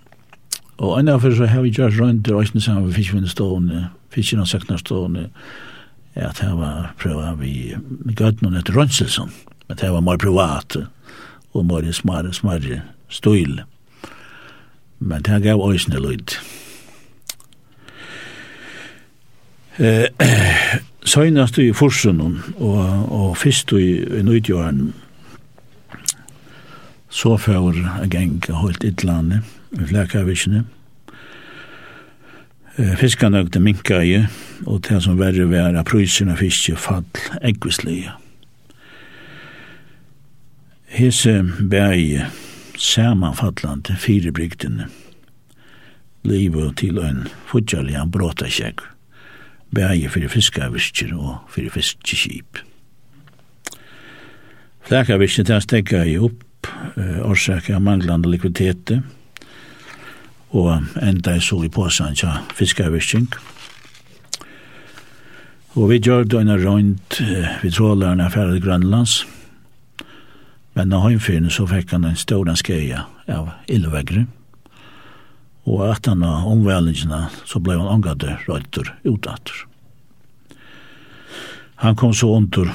Og 0.81 0.97
anna 0.97 1.17
for 1.21 1.35
så 1.37 1.45
har 1.45 1.61
vi 1.61 1.69
gjort 1.69 1.99
rundt 1.99 2.27
i 2.27 2.33
Øysten 2.33 2.61
sammen 2.61 2.85
med 2.85 2.93
fiskvinnestående, 2.93 3.89
fiskvinna 4.09 4.45
søknarstående, 4.45 5.27
at 6.15 6.41
det 6.41 6.53
var 6.57 6.93
prøva 6.97 7.35
vi 7.37 7.75
vi 8.05 8.15
gøtt 8.17 8.41
noen 8.41 8.57
etter 8.57 8.73
Rønselsen, 8.73 9.29
men 9.67 9.77
det 9.77 9.91
var 9.93 10.01
mer 10.01 10.17
privat 10.17 10.77
og 11.53 11.65
mer 11.65 11.85
smarre, 11.93 12.33
smarre 12.33 12.81
støyl. 13.09 13.61
Men 14.99 15.21
det 15.21 15.43
gav 15.43 15.61
Øysten 15.69 15.93
lyd. 16.01 16.33
Eh, 19.77 20.09
Søgnast 21.05 21.57
i 21.57 21.71
Forsunnen 21.73 22.41
og, 22.57 22.81
og 23.11 23.37
fyrst 23.37 23.71
i, 23.71 24.01
i 24.01 24.25
Nøydjøren, 24.25 24.93
så 27.09 27.37
får 27.37 27.53
jeg 27.53 28.09
gang 28.09 28.37
holdt 28.49 28.83
i 28.83 28.93
landet, 29.05 29.60
i 29.71 30.63
Fiskene 32.97 33.41
økte 33.43 33.59
minka 33.59 33.99
i, 34.03 34.23
og 34.65 34.79
det 34.87 35.01
som 35.03 35.19
verre 35.19 35.45
var 35.51 35.75
at 35.75 35.89
prøysen 35.89 36.31
av 36.31 36.39
fiske 36.39 36.75
fall 36.79 37.05
eggvislige. 37.43 38.13
Hese 40.91 41.43
bæg 41.71 42.21
samanfallande 42.79 43.95
fire 43.99 44.31
brygdene. 44.31 44.87
Livet 46.23 46.77
til 46.77 46.97
en 47.01 47.27
fudjallig 47.47 47.97
han 47.97 48.11
bråta 48.11 48.49
kjegg. 48.49 48.81
Bæg 49.75 50.09
fyrir 50.11 50.31
fiskavisker 50.31 51.13
og 51.15 51.37
fyrir 51.51 51.71
fiskeskip. 51.71 52.59
Flakavisker 54.87 55.43
til 55.43 55.53
han 55.59 55.63
stegga 55.63 56.03
i 56.07 56.17
opp, 56.19 56.43
årsaker 57.23 57.77
av 57.77 57.83
manglande 57.85 58.31
likviditet, 58.31 58.99
og 60.51 60.83
enda 61.01 61.39
så 61.39 61.63
i 61.63 61.69
påsan 61.69 62.15
tja 62.15 62.41
fiskarvisking. 62.55 63.29
Og 65.79 65.87
vi 65.89 66.01
gjør 66.03 66.27
døgnet 66.27 66.65
rundt 66.65 67.21
eh, 67.23 67.47
vi 67.63 67.71
trålerne 67.71 68.27
færre 68.31 68.59
Grønlands, 68.59 69.21
men 70.75 70.93
av 70.93 71.05
heimfyrene 71.05 71.51
så 71.51 71.67
fikk 71.67 71.93
han 71.95 72.07
en 72.07 72.19
stor 72.19 72.49
skeia 72.59 73.05
av 73.31 73.53
illvegre, 73.71 74.25
og 75.63 75.83
at 75.87 76.09
han 76.11 76.23
av 76.27 76.47
omvælingene 76.51 77.27
så 77.47 77.59
ble 77.63 77.77
han 77.79 77.87
angade 77.87 78.35
røyter 78.47 78.91
utatter. 79.07 79.65
Han 81.81 81.95
kom 81.95 82.13
så 82.13 82.27
under 82.35 82.67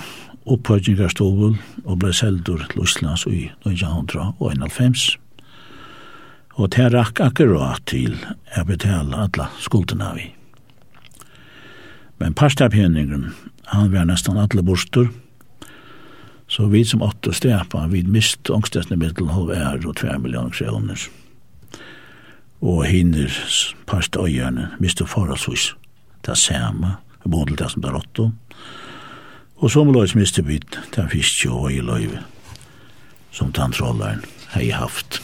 opphøytingarstovel 0.47 1.56
og 1.85 1.99
ble 2.00 2.12
seldur 2.16 2.64
til 2.64 2.83
Oslands 2.83 3.26
i 3.28 3.50
1991 3.66 5.18
og 6.56 6.72
det 6.72 6.88
rakk 6.94 7.20
akkurat 7.20 7.84
til 7.88 8.16
å 8.56 8.64
betale 8.68 9.26
alle 9.26 9.48
skuldene 9.60 10.08
vi. 10.16 10.26
Men 12.16 12.34
parstaphenningen, 12.34 13.28
han 13.72 13.92
var 13.92 14.08
nesten 14.08 14.40
alle 14.40 14.64
borster, 14.64 15.10
så 16.48 16.68
vi 16.72 16.84
som 16.84 17.02
åtte 17.02 17.34
stepa, 17.34 17.86
vi 17.90 18.04
mist 18.06 18.50
ångstestene 18.50 18.96
middel 19.00 19.28
hov 19.34 19.50
er 19.52 19.82
og 19.84 19.98
2 20.00 20.18
millioner 20.22 20.54
kroner. 20.54 21.08
Og 22.64 22.86
hinner 22.88 23.34
parstøyerne 23.90 24.70
miste 24.80 25.04
forholdsvis 25.04 25.75
det 26.25 26.38
samme, 26.40 26.96
både 27.26 27.58
det 27.58 27.70
som 27.70 27.82
det 27.82 27.92
råttet, 27.92 28.32
Og 29.56 29.70
som 29.72 29.88
løys 29.88 30.12
miste 30.14 30.42
byt, 30.44 30.76
den 30.96 31.08
fisk 31.08 31.46
og 31.48 31.70
i 31.72 31.80
løyve, 31.80 32.20
som 33.32 33.54
tantrollaren 33.56 34.20
hei 34.52 34.68
haft. 34.68 35.22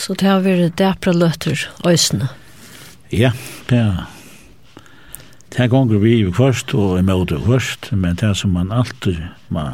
Så 0.00 0.16
det 0.16 0.28
har 0.28 0.40
vært 0.44 0.78
dæpra 0.80 1.12
løtter, 1.12 1.60
øysene. 1.84 2.30
Ja, 3.12 3.34
det 3.68 3.78
er. 3.78 4.08
Det 5.50 5.64
er 5.64 5.68
gonger 5.68 5.98
vi 6.00 6.14
i 6.20 6.30
kvørst 6.30 6.72
og 6.78 6.98
i 7.00 7.04
måte 7.04 7.36
kvørst, 7.42 7.90
men 7.92 8.16
det 8.16 8.30
er 8.30 8.36
som 8.38 8.54
man 8.54 8.72
alltid 8.72 9.18
må 9.52 9.66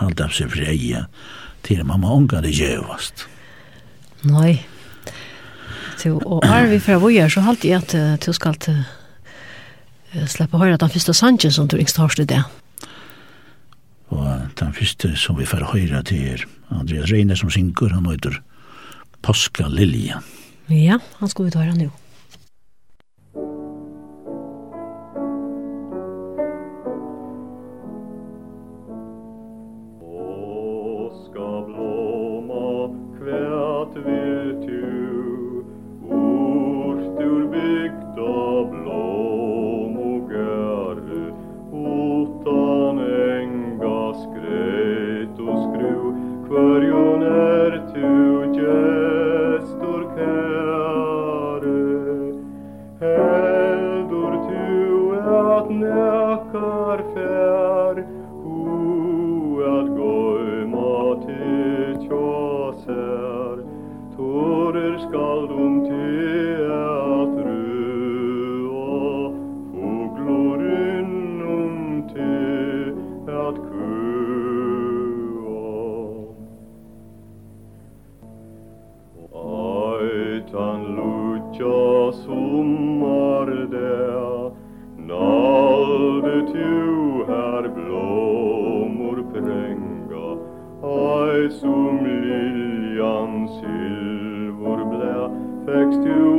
halda 0.00 0.28
av 0.28 0.36
seg 0.36 0.52
freie 0.54 1.02
til 1.66 1.82
man 1.84 2.04
må 2.04 2.14
unga 2.14 2.40
det 2.44 2.54
gjøvast. 2.56 3.26
Nei. 4.30 4.62
Så, 5.98 6.14
og 6.14 6.44
er 6.46 6.70
vi 6.70 6.78
fra 6.80 7.00
vojer, 7.02 7.28
så 7.32 7.42
halte 7.42 7.68
jeg 7.68 7.82
at 7.82 8.22
du 8.22 8.32
skal 8.36 8.56
til 8.62 8.84
släppa 10.26 10.58
höra 10.58 10.76
den 10.76 10.88
första 10.88 11.14
sanchen 11.14 11.52
som 11.52 11.68
du 11.68 11.76
ringst 11.76 11.96
har 11.96 12.12
det. 12.16 12.42
Og 14.08 14.40
den 14.54 14.72
første 14.72 15.16
som 15.16 15.36
vi 15.38 15.46
får 15.46 15.64
høyra 15.72 16.02
til 16.02 16.22
er 16.32 16.44
Andreas 16.70 17.10
Reine 17.10 17.36
som 17.36 17.50
synger, 17.50 17.92
han 17.92 18.06
heter 18.06 18.40
Påska 19.26 19.68
Lilja. 19.68 20.22
Ja, 20.66 20.98
han 21.18 21.28
skal 21.28 21.44
vi 21.44 21.50
ta 21.50 21.64
høre 21.64 21.74
nå. 21.74 21.88
silverblad 93.48 95.30
fäckst 95.66 96.04
du? 96.04 96.35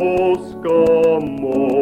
og 0.00 1.79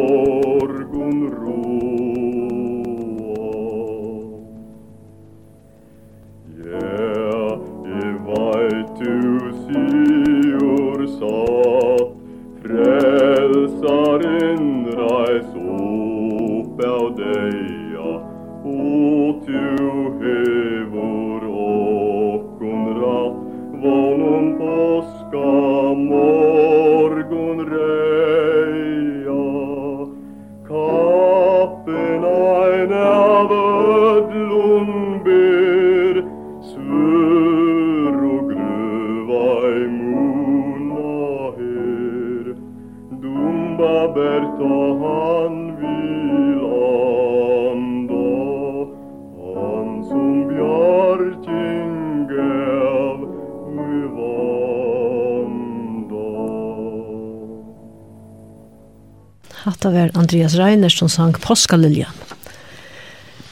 hatta 59.79 59.91
var 59.91 60.11
Andreas 60.13 60.55
Reiner 60.55 60.89
som 60.89 61.07
sang 61.09 61.33
Påskaliljan. 61.39 62.11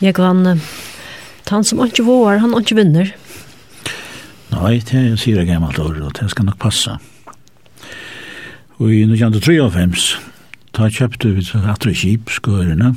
Jeg 0.04 0.18
vann, 0.20 0.60
han 1.48 1.64
som 1.64 1.80
ikke 1.80 2.04
vågar, 2.04 2.42
han 2.44 2.52
ikke 2.60 2.76
vinner. 2.76 3.14
Nei, 4.52 4.82
det 4.84 4.92
er 4.94 5.06
en 5.14 5.16
jeg 5.16 5.48
gammelt 5.48 5.80
år, 5.80 6.02
og 6.04 6.12
det 6.20 6.28
skal 6.30 6.50
nok 6.50 6.58
passa. 6.60 6.98
Og 8.78 8.92
i 8.92 9.06
1953, 9.08 10.18
da 10.76 10.90
kjøpte 10.92 11.32
vi 11.32 11.46
atre 11.64 11.94
kjip, 11.96 12.28
skørene, 12.28 12.92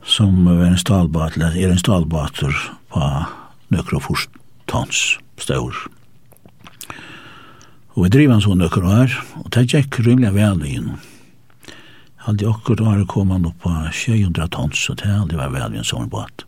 som 0.00 0.46
er 0.48 0.62
en 0.70 0.80
stalbat, 0.80 1.36
eller 1.36 1.58
er 1.60 1.74
en 1.74 1.82
stalbater 1.82 2.56
på 2.88 3.10
nøkra 3.68 4.00
tons, 4.66 5.18
stør. 5.36 5.76
Og 7.96 8.06
vi 8.06 8.14
driver 8.16 8.38
en 8.38 8.46
sånn 8.48 8.64
nøkro 8.64 8.88
her, 8.88 9.12
og 9.44 9.52
det 9.52 9.66
gikk 9.74 10.00
rymlig 10.00 10.32
vel 10.32 10.64
i 10.64 10.78
noen. 10.80 11.12
Hadde 12.26 12.48
akkurat 12.50 12.82
vært 12.82 13.08
kommet 13.12 13.46
opp 13.46 13.60
på 13.62 13.70
200 13.70 14.48
tons, 14.54 14.82
så 14.82 14.96
det 14.98 15.06
hadde 15.06 15.38
vært 15.38 15.54
veldig 15.54 15.82
en 15.82 15.86
sånn 15.86 16.10
båt. 16.10 16.46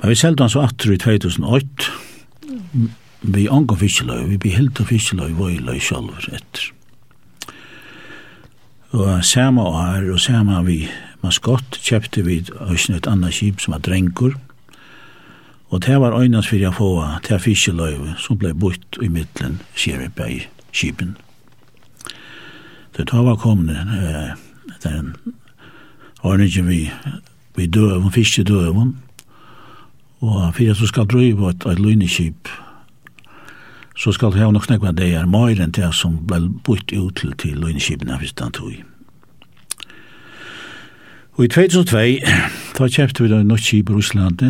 Men 0.00 0.12
vi 0.12 0.16
selte 0.18 0.44
han 0.44 0.52
så 0.52 0.64
atter 0.64 0.94
i 0.94 1.00
2008, 1.00 1.90
vi 3.24 3.44
ankom 3.48 3.78
fiskeløy, 3.80 4.26
vi 4.28 4.38
behilt 4.40 4.80
av 4.80 4.90
fiskeløy, 4.92 5.30
vi 5.38 5.58
løy 5.64 5.80
selv 5.80 6.12
etter. 6.28 6.70
Og 8.94 9.24
samme 9.26 9.64
år, 9.64 10.10
og 10.12 10.20
samme 10.22 10.60
vi 10.68 10.84
maskott, 11.24 11.80
kjøpte 11.82 12.22
vi 12.26 12.42
et 12.44 13.08
annet 13.10 13.34
skip 13.34 13.64
som 13.64 13.74
var 13.74 13.84
drengur, 13.86 14.36
og 15.72 15.82
det 15.82 15.96
var 16.00 16.14
øynast 16.20 16.52
for 16.52 16.60
jeg 16.60 16.76
få 16.76 16.90
til 17.26 17.40
fiskeløy 17.42 18.14
som 18.20 18.38
ble 18.38 18.52
bort 18.54 19.00
i 19.02 19.08
middelen, 19.08 19.60
sier 19.74 19.98
vi 19.98 20.12
på 20.12 20.28
skipen. 20.70 21.16
Det 22.96 23.08
tar 23.10 23.22
var 23.22 23.36
kommet 23.36 23.76
eh, 23.76 24.36
den 24.82 25.14
ordningen 26.22 26.68
vi, 26.68 26.90
vi 27.56 27.66
døven, 27.66 28.12
fiske 28.12 28.44
døven, 28.44 28.96
og 30.20 30.54
fyrir 30.54 30.74
så 30.74 30.86
skal 30.86 31.08
drøyva 31.10 31.50
et, 31.50 31.66
et 31.66 31.80
lyneskip, 31.80 32.48
så 33.98 34.12
skal 34.12 34.32
det 34.32 34.40
ha 34.40 34.50
nok 34.50 34.64
snakka 34.64 34.92
det 34.96 35.12
er 35.14 35.26
mer 35.26 35.60
enn 35.60 35.74
det 35.74 35.90
som 35.94 36.20
ble 36.26 36.48
bort 36.64 36.92
ut 36.92 37.16
til, 37.18 37.34
til 37.38 37.58
lyneskipene 37.58 38.18
hvis 38.18 38.34
den 38.38 38.54
tog. 38.54 38.74
Og 41.34 41.44
i 41.44 41.48
2002, 41.48 42.04
da 42.78 42.88
kjøpte 42.88 43.24
vi 43.24 43.32
da 43.32 43.42
nok 43.42 43.62
skip 43.62 43.90
i 43.90 43.98
Russland, 43.98 44.46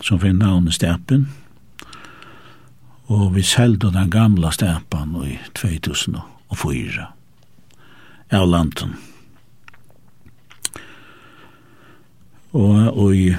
som 0.00 0.22
fikk 0.22 0.38
navnet 0.38 0.78
Stepen, 0.78 1.26
og 3.10 3.34
vi 3.34 3.42
selgde 3.42 3.92
den 3.92 4.10
gamla 4.10 4.54
Stepen 4.54 5.18
i 5.26 5.36
2004 5.58 7.13
av 8.34 8.48
landen. 8.50 8.96
Og 12.54 13.14
i 13.14 13.34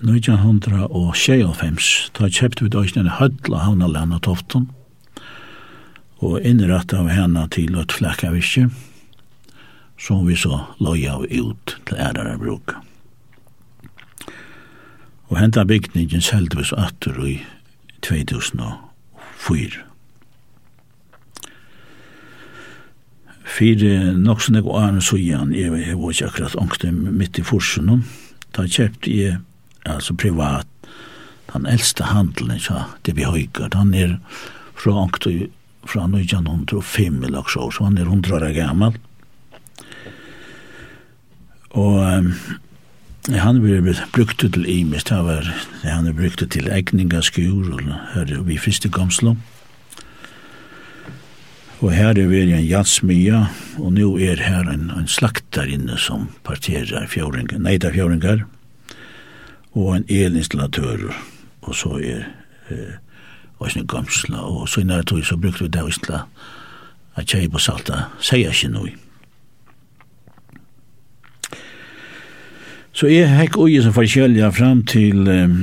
1996, 0.00 2.10
da 2.16 2.28
kjøpte 2.32 2.64
vi 2.64 2.70
døgnet 2.72 2.96
en 3.02 3.16
hødl 3.18 3.54
av 3.54 3.60
Havnaland 3.66 4.14
og 4.16 4.22
Tofton, 4.24 4.66
og 6.18 6.42
innrett 6.46 6.92
av 6.96 7.08
henne 7.12 7.48
til 7.54 7.78
et 7.78 7.92
flekkaviske, 7.94 8.64
som 9.98 10.26
vi 10.26 10.36
så 10.38 10.60
løya 10.78 11.18
ut 11.26 11.76
til 11.86 11.96
ærere 11.98 12.38
bruk. 12.38 12.74
Og 15.28 15.38
hentet 15.38 15.68
bygningen 15.68 16.22
selgte 16.24 16.56
vi 16.60 16.64
så 16.70 16.76
atter 16.88 17.14
i 17.26 17.36
2004. 18.06 19.87
Fyrir 23.58 24.12
nok 24.14 24.42
som 24.44 24.54
jeg 24.54 24.64
var 24.68 24.84
en 24.86 25.02
søgjen, 25.02 25.50
jeg 25.54 25.72
var 25.72 26.12
ikke 26.12 26.28
akkurat 26.28 26.56
ångte 26.62 26.92
midt 26.94 27.40
i 27.40 27.42
forsen, 27.42 28.04
da 28.54 28.66
kjøpte 28.70 29.10
jeg, 29.10 29.40
altså 29.82 30.14
privat, 30.14 30.68
den 31.50 31.66
eldste 31.66 32.06
handelen, 32.06 32.60
ja, 32.68 32.84
det 33.06 33.16
vi 33.18 33.26
høyger, 33.26 33.74
han 33.74 33.90
er 33.98 34.18
fra 34.78 34.94
ångte, 35.02 35.48
fra 35.88 36.06
1905 36.06 37.24
eller 37.24 37.50
så, 37.50 37.66
så 37.74 37.88
han 37.88 37.98
er 37.98 38.06
100 38.06 38.36
år 38.36 38.54
gammel. 38.54 38.94
Og 41.70 41.98
um, 41.98 42.32
han 43.28 43.60
blir 43.60 43.82
brukt 44.14 44.38
til 44.38 44.70
imist, 44.70 45.10
han, 45.10 45.26
var, 45.26 45.50
han 45.82 46.06
er 46.06 46.16
brukt 46.16 46.40
til 46.40 46.68
egninga 46.70 46.78
egningaskur, 47.18 47.72
og 47.74 47.82
her 48.14 48.36
er 48.38 48.42
vi 48.46 48.58
første 48.58 48.88
gomslom, 48.88 49.42
Og 51.78 51.92
her 51.94 52.18
er 52.18 52.26
vi 52.26 52.40
en 52.42 52.64
jansmia, 52.66 53.44
og 53.78 53.92
nå 53.94 54.16
er 54.18 54.40
her 54.42 54.66
en, 54.66 54.88
en 54.90 55.06
slaktar 55.06 55.68
inne 55.70 55.94
som 56.00 56.26
parterer 56.42 57.06
nei 57.06 57.58
neida 57.58 57.92
fjøringar, 57.94 58.42
og 59.78 59.92
en 59.94 60.06
elinstallatør, 60.10 61.12
og 61.62 61.76
så 61.78 61.92
er 62.02 62.24
eh, 62.74 62.96
også 63.62 63.78
en 63.78 63.86
gamsla, 63.86 64.42
og 64.42 64.68
så 64.68 64.82
innan 64.82 65.04
tog 65.06 65.22
så 65.22 65.36
brukte 65.36 65.68
vi 65.68 65.70
det 65.70 65.82
også 65.82 66.24
at 67.14 67.30
kjei 67.30 67.46
på 67.46 67.62
salta, 67.62 68.08
sier 68.18 68.50
ikke 68.50 68.72
noe. 68.74 68.94
Så 72.90 73.06
jeg 73.06 73.30
hekk 73.30 73.60
ui 73.62 73.78
som 73.82 73.94
forskjellige 73.94 74.50
fram 74.58 74.82
til 74.82 75.28
eh, 75.30 75.58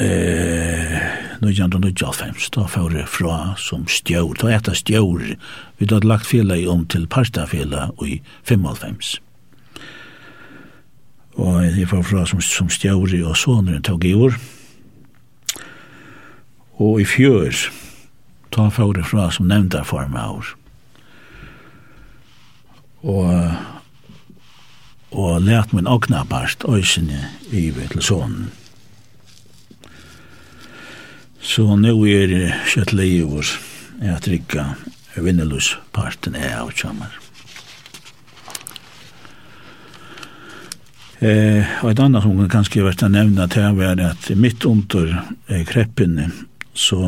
eh 0.00 0.91
1995, 1.42 2.50
da 2.54 2.66
får 2.70 2.94
jeg 2.96 3.10
fra 3.10 3.36
som 3.58 3.84
stjør, 3.90 4.32
da 4.40 4.52
etter 4.54 4.76
stjør, 4.78 5.34
vi 5.78 5.88
hadde 5.90 6.08
lagt 6.08 6.30
fjellet 6.30 6.68
om 6.70 6.86
til 6.86 7.08
Parstafjellet 7.10 7.98
i 8.06 8.20
95. 8.48 9.18
Og 11.42 11.60
jeg 11.64 11.88
får 11.90 12.06
fra 12.06 12.24
som, 12.28 12.40
som 12.44 12.70
stjør, 12.70 13.16
og 13.26 13.36
sånne 13.36 13.82
tog 13.82 14.04
i 14.04 14.14
år. 14.14 14.38
Og 16.82 17.00
i 17.02 17.06
fjør, 17.08 17.66
ta 18.54 18.68
får 18.70 18.98
jeg 19.00 19.10
fra 19.10 19.28
som 19.34 19.48
nevnte 19.50 19.84
for 19.88 20.08
meg 20.12 20.38
år. 20.38 20.56
Og 23.02 23.28
og 25.12 25.42
let 25.44 25.72
min 25.72 25.86
agnapast 25.86 26.64
øysene 26.68 27.28
i 27.52 27.68
til 27.70 28.02
sonen. 28.02 28.52
Så 31.42 31.66
nå 31.76 31.92
er 32.06 32.54
kjøttleie 32.70 33.26
vår 33.26 33.48
at 34.14 34.28
rikka 34.30 34.72
vinnelusparten 35.16 36.36
er 36.38 36.60
av 36.60 36.70
kjammer. 36.74 37.18
Eh, 41.22 41.66
og 41.82 41.92
et 41.92 42.00
annet 42.02 42.24
som 42.24 42.38
kan 42.40 42.50
kanskje 42.50 42.82
vært 42.82 43.04
å 43.06 43.10
nevne 43.12 43.46
til 43.50 43.82
er 43.82 44.00
at 44.08 44.30
mitt 44.34 44.64
under 44.66 45.12
eh, 45.46 45.62
kreppene 45.66 46.30
så 46.74 47.02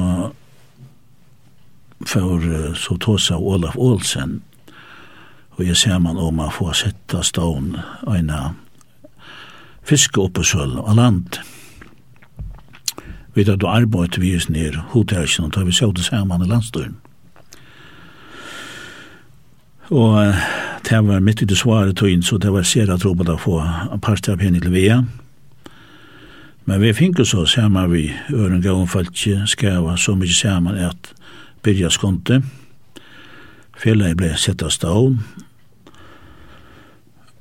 for 2.05 2.43
så 2.77 2.99
tåsa 3.01 3.39
Olaf 3.39 3.79
Olsen 3.81 4.43
og 5.57 5.65
jeg 5.65 5.79
ser 5.79 5.99
man 6.03 6.19
om 6.21 6.43
å 6.43 6.51
få 6.53 6.73
sette 6.77 7.23
stån 7.25 7.73
og 7.79 8.15
en 8.19 8.31
fiske 9.87 10.21
oppe 10.21 10.45
selv 10.47 10.83
av 10.85 10.99
landet 10.99 11.41
vet 13.35 13.49
at 13.49 13.61
du 13.61 13.67
arbeidet 13.67 14.21
vi 14.21 14.33
just 14.33 14.51
hotelsen 14.95 15.45
og 15.45 15.53
tar 15.53 15.65
vi 15.65 15.73
så 15.73 15.93
det 15.93 16.05
sammen 16.05 16.43
i 16.43 16.49
landstøren. 16.49 16.97
Og 19.91 20.35
det 20.89 21.07
var 21.07 21.21
mitt 21.21 21.43
i 21.43 21.45
det 21.45 21.59
svaret 21.59 21.97
tog 21.97 22.09
inn, 22.09 22.23
så 22.23 22.39
det 22.39 22.53
var 22.53 22.63
sere 22.63 22.95
at 22.95 23.05
råpet 23.05 23.29
å 23.29 23.37
få 23.37 23.61
parter 24.03 24.33
av 24.33 24.41
henne 24.41 24.61
til 24.61 24.73
via. 24.73 25.03
Men 26.65 26.81
vi 26.81 26.93
fikk 26.93 27.21
så 27.27 27.45
sammen 27.47 27.91
vi 27.93 28.15
øren 28.33 28.63
gav 28.63 28.81
om 28.81 28.89
folk 28.89 29.13
skava 29.47 29.97
så 29.97 30.15
mye 30.17 30.33
sammen 30.33 30.79
at 30.79 31.13
byrja 31.63 31.91
skonte. 31.91 32.43
Fjellet 33.77 34.17
ble 34.17 34.37
sett 34.37 34.63
av 34.63 34.71
stål, 34.71 35.19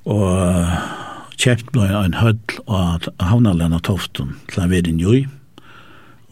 Og 0.04 0.68
kjeft 1.40 1.70
ble 1.72 1.88
en 1.88 2.18
høll 2.20 2.40
av 2.68 3.08
havnalene 3.24 3.80
av 3.80 3.86
toften 3.88 4.36
til 4.52 4.64
han 4.64 4.74
ved 4.74 4.90
en 4.90 5.00
jord 5.00 5.30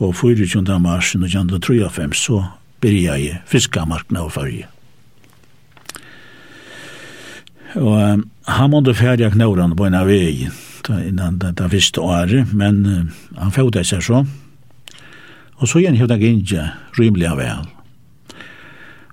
og 0.01 0.15
24. 0.17 0.79
mars 0.81 1.13
1935 1.15 2.17
så 2.17 2.43
byrja 2.81 3.17
jeg 3.21 3.41
fiskamarkna 3.49 4.25
og 4.25 4.33
farge. 4.33 4.67
Og 7.77 7.93
um, 7.95 8.23
han 8.49 8.71
måtte 8.73 8.95
ferja 8.97 9.29
knåren 9.31 9.75
på 9.77 9.87
en 9.87 9.95
av 9.95 10.09
vei 10.09 10.49
innan 10.91 11.37
det, 11.39 11.53
det 11.59 11.69
første 11.71 12.01
året, 12.01 12.53
men 12.57 12.81
uh, 12.85 13.19
han 13.37 13.53
fjóta 13.53 13.83
seg 13.85 14.01
så. 14.03 14.23
Og 15.61 15.69
så 15.69 15.79
igjen 15.79 15.99
jeg 15.99 16.09
ikke 16.09 16.65
rymelig 16.97 17.29
av 17.29 17.37
vel. 17.37 17.69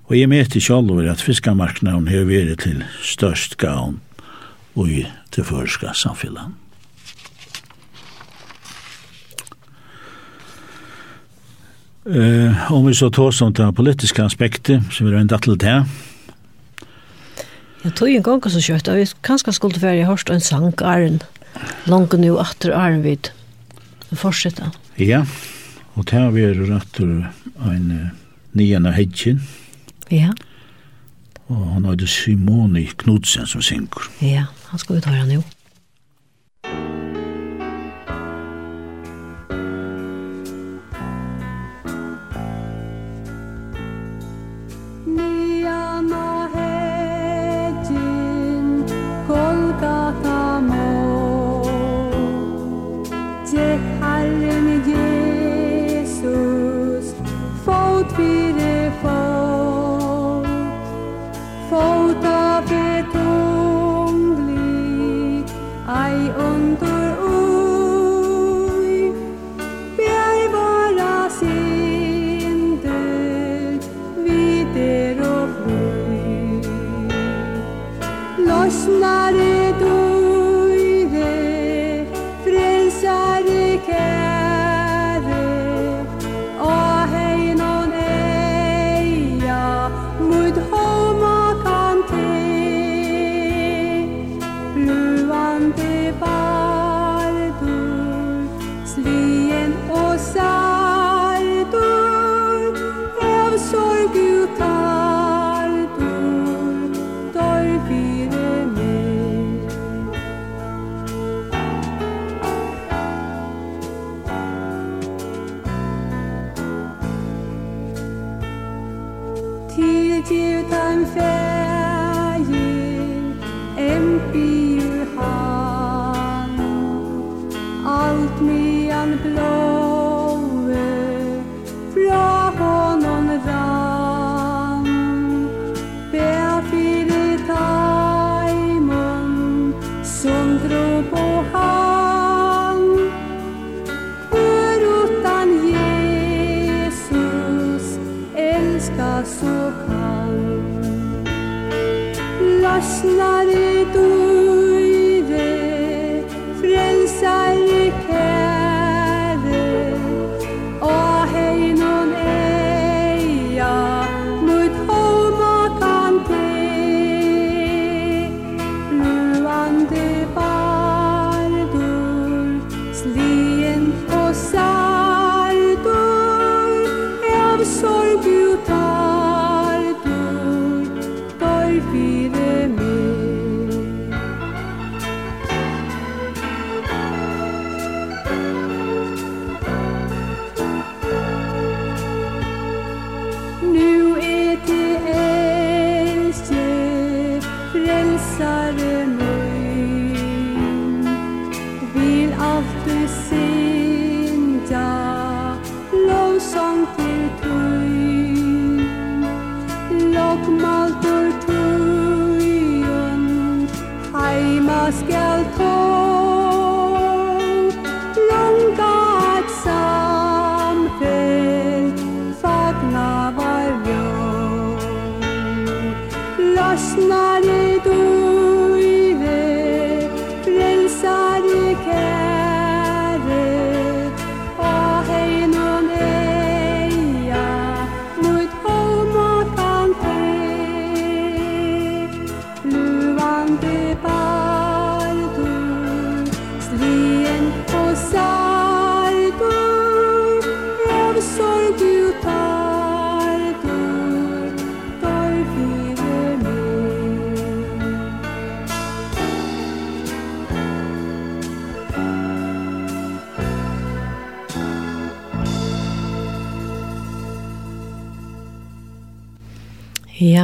Og 0.09 0.15
jeg 0.17 0.29
møtte 0.31 0.57
ikke 0.57 0.79
alvor 0.79 1.05
at 1.05 1.21
fiskamarknaden 1.21 2.09
har 2.09 2.25
vært 2.25 2.65
til 2.65 2.81
størst 3.05 3.59
gavn 3.61 3.99
og 4.73 4.89
til 5.29 5.45
førska 5.45 5.93
samfunnet. 5.93 6.57
Eh, 12.05 12.71
om 12.71 12.85
vi 12.85 12.93
så 12.93 13.09
tar 13.09 13.31
sånt 13.31 13.57
det 13.57 13.73
politiska 13.73 14.25
aspekter 14.25 14.83
som 14.91 15.07
vi 15.07 15.13
har 15.13 15.21
ända 15.21 15.37
till 15.37 15.57
det 15.57 15.85
Jag 17.81 17.95
tog 17.95 18.09
en 18.09 18.21
gång 18.21 18.41
så 18.41 18.61
kött 18.61 18.87
och 18.87 18.97
vi 18.97 19.07
kanske 19.21 19.53
skulle 19.53 19.79
vara 19.79 19.95
i 19.95 20.03
hörst 20.03 20.29
en 20.29 20.41
sank 20.41 20.81
arn 20.81 21.19
långt 21.83 22.11
nu 22.11 22.31
åter 22.31 22.71
arn 22.71 23.01
vid 23.01 23.29
fortsätta. 24.11 24.71
Ja. 24.95 25.25
Och 25.93 26.05
det 26.05 26.17
har 26.17 26.31
vi 26.31 26.53
rätt 26.53 26.99
en 26.99 28.09
nian 28.51 28.85
av 28.85 28.91
hedgen. 28.91 29.41
Ja. 30.09 30.33
Og 31.47 31.67
han 31.73 31.85
hadde 31.85 32.07
Simoni 32.07 32.85
Knudsen 32.85 33.47
som 33.47 33.61
synker. 33.61 34.09
Ja, 34.19 34.45
han 34.69 34.79
skal 34.79 34.95
vi 34.95 35.01
ta 35.01 35.09
han 35.09 35.31
jo. 35.31 35.43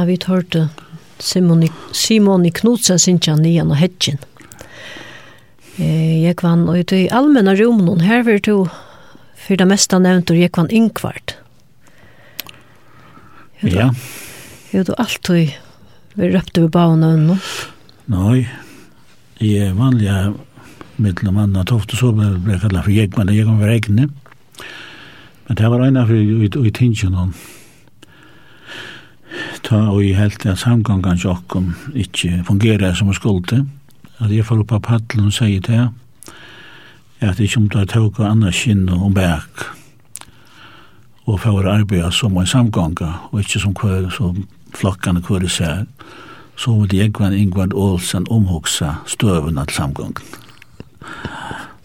vi 0.08 0.18
hørte 0.26 0.68
Simon, 1.18 1.64
Simon 1.92 2.44
Knudsen 2.52 3.00
synkja 3.00 3.36
nian 3.40 3.72
og 3.72 3.80
hedgen. 3.80 4.18
Eh, 5.76 6.22
jeg 6.24 6.38
kvann, 6.40 6.68
og 6.68 6.92
i 6.92 7.08
allmenna 7.12 7.56
romen, 7.58 8.04
her 8.04 8.24
vil 8.26 8.40
du 8.40 8.54
for 9.46 9.58
det 9.60 9.68
meste 9.68 9.98
nevnt, 10.00 10.30
og 10.32 10.40
jeg 10.40 10.52
kvann 10.56 10.72
inkvart. 10.74 11.36
Ja. 13.62 13.90
Er 14.72 14.84
du 14.84 14.92
alltid 14.98 15.54
vi 16.16 16.28
røpte 16.32 16.64
ved 16.64 16.72
bauen 16.72 17.04
og 17.04 17.18
nå? 17.20 17.36
Nei, 18.12 18.46
jeg 19.40 19.70
er 19.70 19.76
vanlig 19.76 20.08
mittel 20.08 20.44
mittlom 21.04 21.38
anna 21.42 21.64
tofte 21.68 21.96
så 21.98 22.08
ble 22.16 22.54
jeg 22.54 22.62
kallet 22.62 22.84
for 22.86 22.94
jeg, 22.94 23.10
men 23.18 23.32
jeg 23.34 23.44
kom 23.44 23.58
for 23.60 23.72
egne. 23.72 24.08
Men 25.46 25.58
det 25.60 25.70
var 25.72 25.84
en 25.84 26.00
av 26.00 26.12
i, 26.12 26.22
i, 26.46 26.48
i 26.48 26.72
tingene, 26.72 27.26
ta 29.66 29.80
og 29.90 30.04
i 30.04 30.12
helt 30.14 30.44
at 30.46 30.60
samgangan 30.62 31.18
jokkum 31.18 31.72
ikkje 31.94 32.44
fungerer 32.46 32.94
som 32.94 33.10
er 33.10 33.18
skulde. 33.18 33.64
At 34.22 34.30
jeg 34.30 34.46
får 34.46 34.62
opp 34.62 34.72
av 34.76 34.84
paddelen 34.86 35.30
og 35.30 35.34
sier 35.34 35.60
det, 35.66 35.88
at 37.20 37.40
jeg 37.40 37.50
kommer 37.52 37.86
til 37.86 38.00
å 38.00 38.06
og 38.06 38.22
anna 38.28 38.52
kinn 38.54 38.88
og 38.92 39.14
bæk 39.16 39.66
og 41.26 41.40
får 41.42 41.66
arbeid 41.66 42.14
som 42.14 42.36
en 42.38 42.46
samganga 42.46 43.08
og 43.32 43.40
ikkje 43.42 43.60
som 43.64 43.74
kvar, 43.74 44.06
som 44.14 44.44
flokkane 44.76 45.22
kvar 45.26 45.42
i 45.42 45.50
sær, 45.50 45.86
så 46.56 46.72
vil 46.72 46.94
jeg 46.94 47.10
Jegvan 47.10 47.34
Ingvard 47.34 47.74
Olsen 47.74 48.28
omhoksa 48.30 49.00
støvuna 49.06 49.64
til 49.66 49.76
samgangen. 49.76 50.22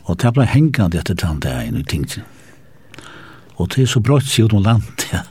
Og 0.05 0.19
det 0.21 0.33
ble 0.35 0.45
hengande 0.45 0.99
etter 0.99 1.17
tann 1.17 1.41
dagen 1.41 1.79
i 1.79 1.83
ting. 1.83 2.05
Og 3.57 3.71
det 3.73 3.83
er 3.83 3.89
så 3.89 3.99
brått 3.99 4.29
sier 4.29 4.53
om 4.53 4.63
landet, 4.63 5.07
ja 5.13 5.25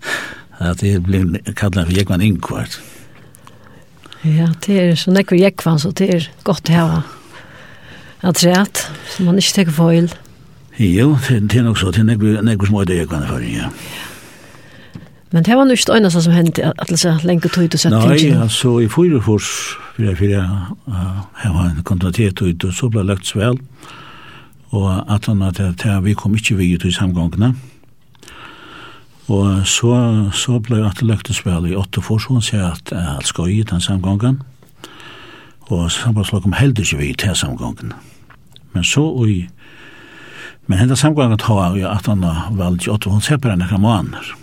at 0.60 0.82
det 0.84 0.98
blir 1.04 1.38
kallet 1.56 1.86
for 1.88 1.96
Jekvann 1.96 2.24
Inkvart. 2.24 2.80
Ja, 4.24 4.50
det 4.66 4.76
er 4.76 4.94
så 5.00 5.12
nekker 5.14 5.38
Jekvann, 5.40 5.80
så 5.80 5.94
det 5.96 6.10
er 6.14 6.28
godt 6.44 6.68
å 6.68 6.76
ha 6.76 7.00
at 8.20 8.42
rett, 8.44 8.82
så 9.08 9.24
man 9.24 9.38
ikke 9.40 9.54
tenker 9.56 9.72
foil. 9.72 10.10
Jo, 10.76 11.14
det 11.28 11.56
er 11.56 11.64
nok 11.64 11.78
så, 11.80 11.90
det 11.92 12.04
er 12.04 12.44
nekker 12.44 12.68
små 12.68 12.84
det 12.84 12.98
Jekvann 13.00 13.24
for, 13.28 13.40
ja. 13.44 13.70
Men 15.30 15.44
det 15.46 15.56
var 15.56 15.64
nu 15.64 15.72
ikke 15.72 15.94
øynene 15.94 16.10
som 16.10 16.32
hendte, 16.34 16.72
at 16.74 16.88
det 16.90 17.04
er 17.06 17.24
lenge 17.24 17.48
tog 17.48 17.64
ut 17.64 17.74
og 17.74 17.80
sett 17.80 17.94
tingene. 17.94 18.34
Nei, 18.34 18.42
altså, 18.42 18.74
i 18.82 18.88
fyra 18.90 19.20
fors, 19.22 19.48
fyra 19.96 20.14
fyra, 20.18 20.42
her 21.40 21.52
var 21.54 21.68
en 21.70 21.84
kontinuitet 21.86 22.42
ut, 22.42 22.64
og 22.66 22.74
så 22.74 22.90
ble 22.90 23.04
lagt 23.06 23.30
svel, 23.30 23.60
og 24.74 24.88
at 25.08 25.30
han 25.30 25.42
at 25.46 25.86
vi 26.04 26.16
kom 26.18 26.34
ikke 26.34 26.58
vidt 26.58 26.82
ut 26.82 26.90
i 26.90 26.96
samgångene. 26.98 27.54
Og 29.30 29.66
så, 29.68 29.94
så 30.34 30.58
ble 30.58 30.80
jeg 30.80 30.96
til 30.98 31.10
løktespel 31.12 31.68
i 31.70 31.76
åtte 31.78 32.02
for, 32.02 32.18
så 32.18 32.34
hun 32.34 32.42
sier 32.42 32.72
at 32.72 32.90
alt 32.96 33.30
skal 33.30 33.50
gi 33.52 33.62
den 33.62 33.82
samgången. 33.82 34.40
Og 35.70 35.86
samgångslaget 35.94 36.56
heldig 36.58 36.86
ikke 36.88 36.98
vi 36.98 37.12
til 37.14 37.36
samgången. 37.38 37.94
Men 38.74 38.84
så 38.84 39.06
og 39.06 39.28
Men 40.66 40.78
hendan 40.78 40.96
samgången 40.96 41.38
tar 41.38 41.74
jeg 41.76 41.88
at 41.90 42.06
han 42.06 42.22
valgt 42.54 42.86
i 42.86 42.90
åtte, 42.90 43.10
hun 43.10 43.20
ser 43.20 43.38
på 43.38 43.48
den 43.48 43.62
ekra 43.62 43.78
måneder. 43.78 44.36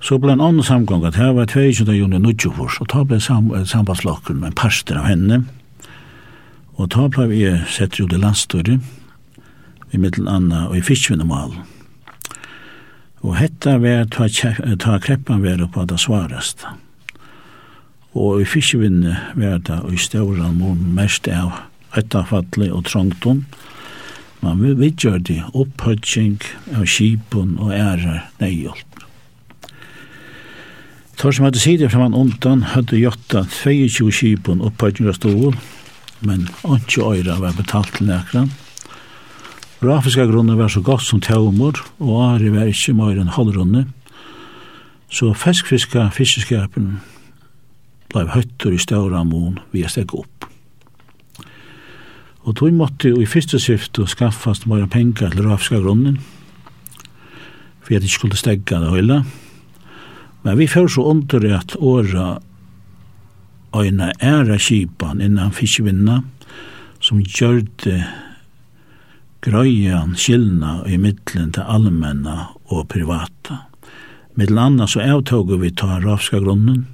Så 0.00 0.18
ble 0.18 0.32
en 0.32 0.40
annen 0.40 0.62
samgång 0.62 1.02
at 1.04 1.18
her 1.18 1.32
var 1.32 1.46
22. 1.50 1.92
juni 1.92 2.18
Nudjofors, 2.18 2.78
og 2.80 2.86
da 2.92 3.02
ble 3.04 3.18
sam, 3.20 3.50
sambandslokken 3.66 4.38
med 4.40 4.52
en 4.52 4.54
parster 4.54 4.96
av 4.96 5.08
henne, 5.10 5.42
og 6.78 6.88
da 6.94 7.08
ble 7.08 7.26
vi 7.28 7.42
sett 7.68 7.98
jo 7.98 8.06
det 8.06 8.20
landstøyre, 8.22 8.78
i 9.90 9.98
middelen 9.98 10.30
anna 10.30 10.68
og 10.68 10.78
i 10.78 10.86
fiskvinnemalen. 10.86 11.79
Og 13.20 13.36
hetta 13.36 13.76
var 13.80 14.06
ta, 14.08 14.28
ta 14.80 14.98
kreppan 15.02 15.42
var 15.44 15.60
oppa 15.66 15.84
det 15.88 15.98
svarast. 16.00 16.64
Og 18.16 18.40
i 18.42 18.46
fiskevinne 18.48 19.16
var 19.38 19.60
det 19.66 19.80
i 19.92 19.98
stauran 20.00 20.56
mun 20.58 20.86
mest 20.96 21.28
av 21.28 21.52
ettafattelig 21.98 22.70
og 22.72 22.86
trongton. 22.88 23.44
Man 24.40 24.62
vidgjørdi 24.80 25.42
opphøtsing 25.52 26.40
av 26.72 26.86
kipun 26.88 27.58
og 27.60 27.74
ærar 27.76 28.30
neihjulp. 28.40 28.86
Tor 31.20 31.36
som 31.36 31.44
hadde 31.44 31.60
sider 31.60 31.92
fram 31.92 32.06
han 32.06 32.16
undan 32.16 32.64
hadde 32.72 32.96
gjotta 32.96 33.44
22 33.52 34.08
kipun 34.16 34.64
opphøtsing 34.64 35.10
av 35.12 35.18
stål, 35.18 35.58
men 36.24 36.48
8 36.64 37.04
øyra 37.04 37.36
var 37.42 37.58
betalt 37.58 37.92
til 37.98 38.08
nekran. 38.08 38.48
Grafiska 39.80 40.26
grunnen 40.26 40.58
var 40.58 40.68
så 40.68 40.80
godt 40.80 41.02
som 41.02 41.22
tjaumur, 41.24 41.78
og 42.04 42.16
ari 42.34 42.50
var 42.52 42.68
ikkje 42.68 42.92
meir 42.98 43.16
enn 43.16 43.32
halvrunne. 43.32 43.86
Så 45.08 45.32
feskfiska 45.32 46.10
fiskeskapen 46.12 46.98
blei 48.12 48.26
høyttur 48.28 48.76
i 48.76 48.82
ståra 48.82 49.22
mån 49.24 49.56
vi 49.72 49.80
er 49.80 49.88
steg 49.88 50.12
opp. 50.12 50.44
Og 52.44 52.58
tog 52.60 52.76
måtte 52.76 53.08
i 53.08 53.24
fyrste 53.24 53.56
syft 53.62 53.96
å 53.96 54.08
skaffast 54.08 54.68
meir 54.68 54.84
pengar 54.84 55.32
til 55.32 55.46
grafiska 55.46 55.80
grunnen, 55.80 56.20
for 57.80 57.96
at 57.96 58.04
ikkje 58.04 58.18
skulle 58.18 58.36
stegga 58.36 58.84
det 58.84 58.92
høyla. 58.92 59.22
Men 60.44 60.60
vi 60.60 60.68
fyrir 60.68 60.92
så 60.92 61.08
under 61.08 61.46
at 61.56 61.78
åra 61.80 62.34
øyna 63.72 64.12
æra 64.20 64.60
kipan 64.60 65.24
innan 65.24 65.56
fiskevinna, 65.56 66.20
som 67.00 67.24
gjør 67.24 67.64
det 67.80 68.02
grøyan 69.40 70.14
skilna 70.20 70.80
i 70.86 70.98
mittlen 71.00 71.52
til 71.56 71.64
allmenna 71.64 72.50
og 72.68 72.88
privata. 72.92 73.64
Mittl 74.36 74.58
anna 74.60 74.86
så 74.86 75.00
avtog 75.00 75.52
vi 75.62 75.70
ta 75.72 75.98
rafska 76.00 76.42
grunnen 76.44 76.84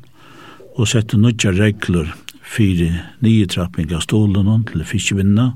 og 0.76 0.88
sette 0.88 1.18
nødja 1.18 1.52
regler 1.56 2.12
fyrir 2.46 3.02
nye 3.20 3.46
av 3.59 4.00
stålen 4.04 4.64
til 4.70 4.85
fiskevinna 4.85 5.52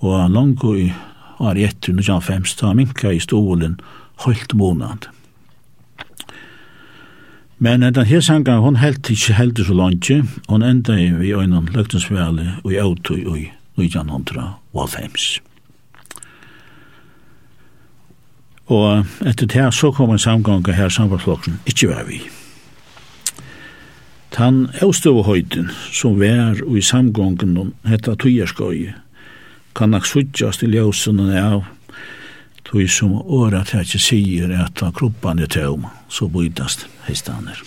og 0.00 0.30
lango 0.30 0.76
i 0.76 0.92
år 1.40 1.58
etter 1.58 1.96
1905 1.96 2.56
ta 2.56 2.74
minka 2.74 3.12
i 3.12 3.20
stolen 3.20 3.80
holdt 4.24 4.54
månad. 4.54 5.08
Men 7.58 7.80
den 7.80 8.06
her 8.06 8.20
sangen, 8.20 8.62
hon 8.62 8.76
helt 8.76 9.10
ikke 9.10 9.34
heldig 9.36 9.66
så 9.66 9.74
langt, 9.74 10.10
hon 10.48 10.62
enda 10.62 10.96
i 10.96 11.10
vi 11.12 11.34
øynene 11.34 11.74
løgtingsvele 11.74 12.60
og 12.64 12.72
i 12.72 12.80
autoi 12.80 13.24
og 13.26 13.38
i 13.38 13.50
1905. 13.76 15.49
Og 18.70 19.06
etter 19.26 19.48
det 19.50 19.66
så 19.74 19.90
kom 19.92 20.12
en 20.14 20.22
samgånga 20.22 20.76
her 20.78 20.92
sambandsflokken, 20.94 21.58
ikkje 21.66 21.90
var 21.90 22.04
vi. 22.06 22.20
Tan 24.30 24.68
Østøvehøyden, 24.82 25.72
som 25.90 26.20
var 26.20 26.60
og 26.62 26.78
i 26.78 26.82
samgången, 26.82 27.72
hetta 27.90 28.14
Tujerskøy, 28.14 28.92
kan 29.74 29.90
nok 29.90 30.06
suttjast 30.06 30.62
i 30.62 30.70
ljøsene 30.70 31.34
av 31.34 31.66
tog 32.70 32.86
som 32.90 33.16
året 33.18 33.72
her 33.74 33.82
ikke 33.82 33.98
sier 33.98 34.52
at 34.54 34.82
av 34.86 34.94
kroppen 34.94 35.42
er 35.42 35.50
tøm, 35.50 35.88
så 36.08 36.28
bøydast 36.30 36.86
heistaner. 37.08 37.58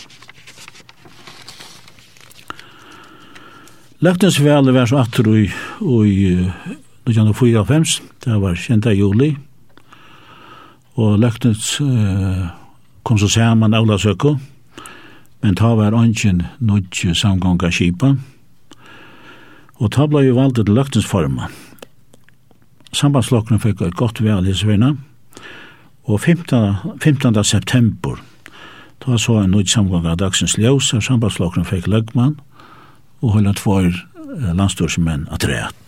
Løgtens 4.03 4.39
vel 4.43 4.71
var 4.75 4.87
så 4.87 5.01
atter 5.03 5.27
i, 5.35 5.47
i 5.47 6.19
1994, 7.07 7.99
det 8.23 8.39
var 8.39 8.55
kjent 8.59 8.87
av 8.87 8.95
juli, 8.95 9.33
og 10.95 11.19
løgnet 11.19 11.63
uh, 11.81 12.49
kom 13.03 13.17
så 13.17 13.29
saman 13.29 13.73
av 13.73 13.97
søkko, 13.97 14.37
men 15.43 15.55
ta 15.59 15.73
var 15.75 15.95
ønsken 15.97 16.43
nødje 16.59 17.15
samgånga 17.15 17.71
kipa, 17.71 18.15
og 19.81 19.91
ta 19.91 20.07
blei 20.07 20.29
valgt 20.31 20.61
til 20.61 20.73
løgnes 20.73 21.05
forma. 21.09 21.49
Sambandslokkene 22.93 23.59
fikk 23.59 23.81
et 23.81 23.97
godt 23.97 24.21
vel 24.21 24.47
i 24.47 24.53
svinna, 24.53 24.93
og 26.05 26.19
15. 26.19 26.99
15. 27.01 27.43
september, 27.43 28.19
ta 29.01 29.17
så 29.17 29.41
en 29.41 29.51
nødje 29.51 29.73
samgånga 29.73 30.15
dagsens 30.15 30.57
ljøs, 30.57 30.93
og 30.93 31.03
sambandslokkene 31.03 31.65
fikk 31.65 31.87
løgman, 31.87 32.37
og 33.23 33.37
holdt 33.37 33.59
for 33.59 33.89
landstorsmenn 34.53 35.27
at 35.31 35.47
rett. 35.47 35.82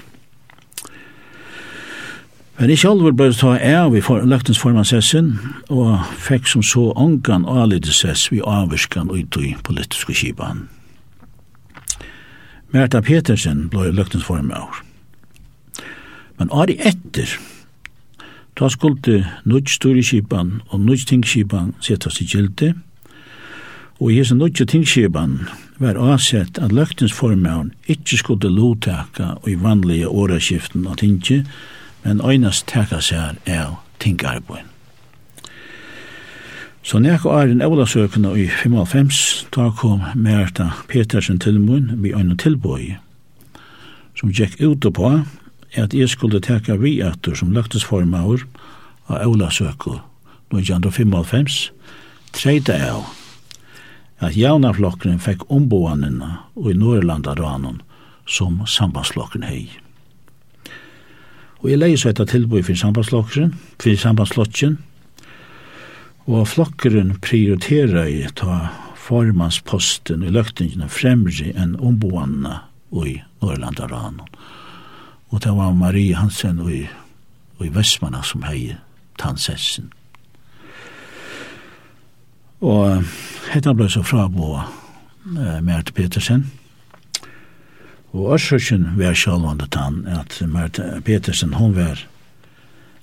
Men 2.55 2.71
jeg 2.71 2.87
alvor 2.87 3.11
ble 3.11 3.33
ta 3.35 3.57
av 3.59 3.97
i 3.97 4.01
for, 4.03 4.23
løktens 4.23 4.61
formansessen, 4.61 5.33
og 5.67 6.05
fikk 6.23 6.47
som 6.47 6.63
så 6.63 6.85
ångan 6.95 7.43
avledelses 7.51 8.29
vi 8.31 8.39
avvirskan 8.39 9.11
ut 9.11 9.35
i 9.43 9.51
politiske 9.63 10.15
kibanen. 10.15 10.69
Merta 12.71 13.01
Petersen 13.03 13.67
ble 13.71 13.91
løktens 13.91 14.23
formavr. 14.23 14.79
Men 16.39 16.51
ari 16.51 16.77
etter, 16.79 17.35
da 18.55 18.71
skulle 18.71 19.19
nødj 19.43 19.75
storeskipan 19.75 20.61
og 20.69 20.79
nødj 20.79 21.05
tingskipan 21.11 21.73
setas 21.83 22.23
i 22.23 22.31
gildi, 22.31 22.71
og 23.99 24.11
i 24.11 24.21
hese 24.21 24.35
nødj 24.35 24.63
tingskipan 24.63 25.41
var 25.83 25.99
avsett 25.99 26.59
at 26.63 26.71
løktens 26.71 27.15
formavr 27.15 27.73
ikke 27.91 28.23
skulle 28.23 28.51
lovtaka 28.51 29.33
og 29.41 29.49
i 29.51 29.59
vanlige 29.59 30.07
åraskiften 30.07 30.87
av 30.87 31.03
tingskipan 31.03 31.51
men 32.05 32.21
øynast 32.21 32.67
teka 32.69 33.01
seg 33.01 33.39
av 33.49 33.79
tingarboen. 33.99 34.69
Så 36.85 36.99
nekko 37.01 37.31
æren 37.33 37.63
Eulasøkene 37.65 38.35
i 38.37 38.45
55, 38.45 39.47
da 39.55 39.71
kom 39.73 40.03
Merta 40.15 40.69
Petersen 40.87 41.39
til 41.41 41.57
mun 41.59 41.89
vi 42.03 42.13
øyne 42.13 42.37
tilbøy, 42.37 42.99
som 44.15 44.29
gikk 44.29 44.61
ut 44.61 44.85
på 44.93 45.09
at 45.75 45.93
jeg 45.93 46.09
skulle 46.09 46.39
teka 46.39 46.77
vi 46.77 46.99
etter 47.01 47.33
som 47.35 47.51
løgtesformaur 47.51 48.45
av 49.09 49.23
Eulasøkene 49.23 50.03
i 50.55 50.61
1955, 50.61 51.71
treida 52.37 52.77
av 52.91 53.09
at 54.23 54.37
jaunaflokkeren 54.37 55.17
fikk 55.19 55.49
omboanene 55.51 56.37
og 56.55 56.69
i 56.71 56.77
Norrlanda 56.77 57.33
ranon 57.35 57.81
som 58.29 58.61
sambandsflokkeren 58.69 59.49
hei. 59.49 59.84
Og 61.65 61.71
jeg 61.71 61.79
leier 61.81 61.97
så 61.97 62.11
etter 62.11 62.27
tilbøy 62.29 62.59
for 62.61 62.77
sambandslokkeren, 62.77 63.55
for 63.81 63.97
sambandslokkeren, 63.97 64.75
og 66.29 66.43
flokkeren 66.45 67.15
prioriterer 67.25 68.05
i 68.05 68.19
ta 68.37 68.67
formansposten 69.01 70.21
i 70.21 70.29
løktingene 70.29 70.85
fremri 70.93 71.47
enn 71.57 71.73
omboende 71.81 72.59
i 73.01 73.15
Norrland 73.41 74.21
Og 75.33 75.41
det 75.41 75.55
var 75.57 75.73
Marie 75.73 76.13
Hansen 76.13 76.61
i, 76.69 76.83
i 77.57 77.69
Vestmanna 77.73 78.21
som 78.21 78.45
hei 78.45 78.77
tansessen. 79.17 79.89
Og 82.61 83.01
hetta 83.49 83.73
ble 83.73 83.89
så 83.89 84.05
frabå 84.05 84.59
eh, 84.61 85.61
Mert 85.65 85.95
Petersen, 85.97 86.45
Og 88.15 88.31
Ørsøkjen 88.31 88.93
var 88.95 89.15
sjálvande 89.17 89.67
tann 89.67 90.05
at 90.07 90.37
Marta 90.47 91.01
Petersen, 91.03 91.57
hon 91.59 91.73
var 91.75 91.99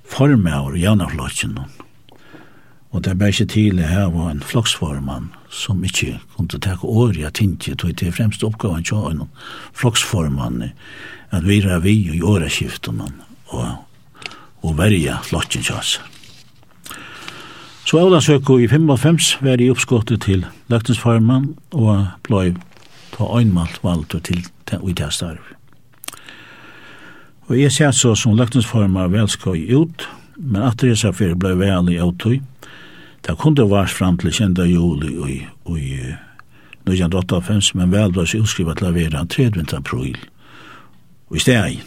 formavur 0.08 0.76
i 0.76 0.86
Janaflotjen. 0.86 1.58
Og 2.92 3.04
det 3.04 3.18
var 3.20 3.32
ikke 3.32 3.44
tidlig 3.52 3.90
her 3.90 4.08
var 4.12 4.30
en 4.30 4.40
floksformann 4.40 5.28
som 5.52 5.84
ikke 5.84 6.16
kunne 6.36 6.60
takke 6.64 6.88
året 6.88 7.20
av 7.28 7.34
tinget, 7.36 7.84
og 7.84 7.92
det 8.00 8.08
er 8.08 8.16
fremst 8.16 8.44
oppgaven 8.44 8.84
til 8.88 9.04
en 9.10 9.28
floksformann 9.76 10.70
at 11.32 11.44
vi 11.44 11.60
er 11.60 11.84
vi 11.84 11.94
i 12.16 12.22
åreskiften 12.22 13.00
og, 13.52 13.68
og 14.62 14.76
verja 14.78 15.20
flotjen 15.24 15.64
til 15.64 15.76
oss. 15.76 16.00
Så 17.84 18.00
Ola 18.00 18.20
Søko 18.20 18.56
i 18.58 18.68
55 18.68 19.38
var 19.44 19.60
i 19.60 19.70
oppskottet 19.72 20.24
til 20.24 20.46
løgtingsformann 20.72 21.50
og 21.72 22.06
blei 22.24 22.54
ta 23.12 23.28
øynmalt 23.38 23.80
valgt 23.84 24.14
og 24.14 24.24
til 24.24 24.44
i 24.88 24.92
det 24.92 25.12
starv. 25.12 25.44
Og 27.48 27.60
jeg 27.60 27.72
ser 27.72 27.90
så 27.90 28.14
som 28.14 28.36
løgtensformer 28.36 29.08
vel 29.12 29.28
skal 29.28 29.74
ut, 29.76 30.08
men 30.36 30.62
at 30.62 30.80
det 30.80 31.04
er 31.04 31.12
fyrir 31.12 31.34
blei 31.36 31.54
vel 31.58 31.90
i 31.92 31.98
autoi. 32.00 32.40
Det 33.26 33.38
kunne 33.38 33.68
vars 33.70 33.92
fram 33.92 34.16
til 34.18 34.32
kjenda 34.32 34.64
juli 34.64 35.16
og 35.18 35.30
i, 35.30 35.40
og 35.64 35.78
i 35.78 35.98
1958, 36.86 37.74
men 37.74 37.92
vel 37.92 38.14
var 38.14 38.26
seg 38.26 38.42
utskrivet 38.42 38.78
til 38.78 38.88
å 38.88 38.94
være 38.96 39.26
30. 39.28 39.74
april 39.76 40.16
og 41.28 41.36
i 41.36 41.42
steg. 41.42 41.82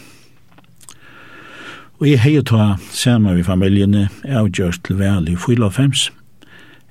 Og 1.98 2.08
jeg 2.08 2.20
heier 2.20 2.44
ta 2.44 2.76
sammen 2.92 3.36
med 3.36 3.44
familjene 3.44 4.08
avgjørst 4.24 4.84
til 4.84 4.98
vel 5.00 5.28
i 5.28 5.36
1954, 5.36 6.12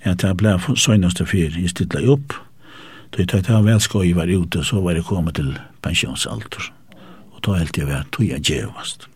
at 0.06 0.24
jeg 0.24 0.38
blei 0.38 0.58
søgnaste 0.76 1.26
fyr 1.26 1.58
i 1.58 1.68
stilla 1.70 2.02
opp, 2.12 2.34
Då 3.18 3.24
jag 3.32 3.45
tar 3.45 3.61
vänskoj 3.61 4.13
var 4.13 4.28
ute 4.28 4.63
så 4.63 4.82
var 4.82 4.93
det 4.93 5.01
kommit 5.01 5.36
till 5.36 5.59
pensionsalter. 5.82 6.74
Och 7.32 7.39
då 7.41 7.53
helt 7.53 7.78
jag 7.78 7.88
var 7.88 8.03
tog 8.11 8.26
jag 8.26 8.49
gevast. 8.49 9.07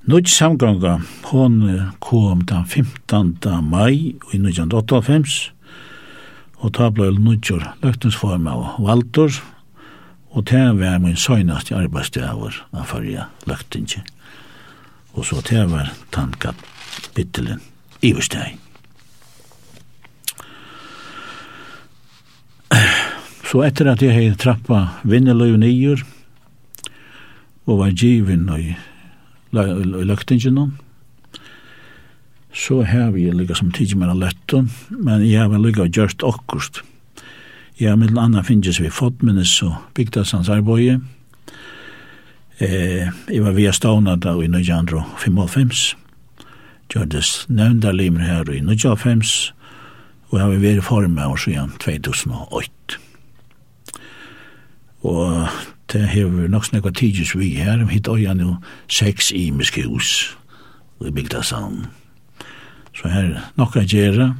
Nudge 0.00 0.28
samgånga, 0.28 1.02
hon 1.22 1.82
kom 1.98 2.46
den 2.46 2.66
15. 2.66 3.38
maj 3.62 4.06
i 4.06 4.36
1985 4.36 5.24
og 6.64 6.72
ta 6.72 6.88
blei 6.90 7.12
nuttjur 7.12 7.64
løgtensform 7.82 8.48
av 8.48 8.78
Valdur 8.80 9.36
og 10.32 10.46
det 10.50 10.64
var 10.80 10.98
min 10.98 11.16
søgnast 11.16 11.72
arbeidsdagur 11.72 12.56
av 12.72 12.88
fyrja 12.88 13.28
løgtensje. 13.46 14.02
og 15.14 15.24
så 15.26 15.40
det 15.50 15.70
var 15.70 15.92
tankat 16.10 16.56
bittelen 17.14 17.60
i 18.00 18.14
Så 23.54 23.60
etter 23.62 23.86
at 23.86 24.00
jeg 24.02 24.10
hei 24.10 24.30
trappa 24.34 24.80
vinneløy 25.06 25.52
nyer, 25.62 26.00
og 27.70 27.84
var 27.84 27.92
givin 27.94 28.48
i 28.50 28.72
løgtingene, 29.54 30.64
så 32.50 32.80
hei 32.82 33.04
vi 33.14 33.28
lykka 33.30 33.54
som 33.60 33.70
tidsi 33.70 33.94
mer 33.94 34.10
letton, 34.18 34.72
men 34.90 35.22
jeg 35.22 35.46
hei 35.52 35.62
lykka 35.62 35.86
gjørst 35.86 36.26
okkurst. 36.26 36.82
Jeg 37.78 37.94
hei 37.94 38.00
mittel 38.02 38.18
anna 38.18 38.42
finnes 38.42 38.82
vi 38.82 38.90
fotminnes 38.90 39.54
og 39.62 39.78
bygdagsans 39.94 40.50
arboi, 40.50 40.98
Eh, 42.58 43.08
jeg 43.26 43.42
var 43.42 43.54
via 43.54 43.72
stavna 43.74 44.14
da 44.16 44.36
i 44.38 44.46
1955, 44.46 45.96
gjørdes 46.86 47.46
nevnda 47.50 47.90
limer 47.90 48.22
her 48.22 48.50
i 48.50 48.60
1955, 48.62 49.52
og 50.30 50.38
jeg 50.38 50.44
har 50.44 50.62
vært 50.62 50.86
formet 50.86 51.26
år 51.26 51.42
siden 51.48 51.74
2008. 51.82 53.03
Og 55.04 55.48
det 55.92 56.08
hever 56.08 56.48
nok 56.48 56.64
snakka 56.64 56.90
tidsis 56.96 57.34
vi 57.36 57.50
her, 57.58 57.84
hitt 57.86 58.08
øya 58.08 58.32
jo 58.40 58.56
seks 58.88 59.30
imiske 59.36 59.84
hus 59.84 60.36
i 61.04 61.10
bygda 61.10 61.42
sand. 61.42 61.84
Så 62.94 63.08
her 63.08 63.40
nokka 63.56 63.84
gjerra, 63.84 64.34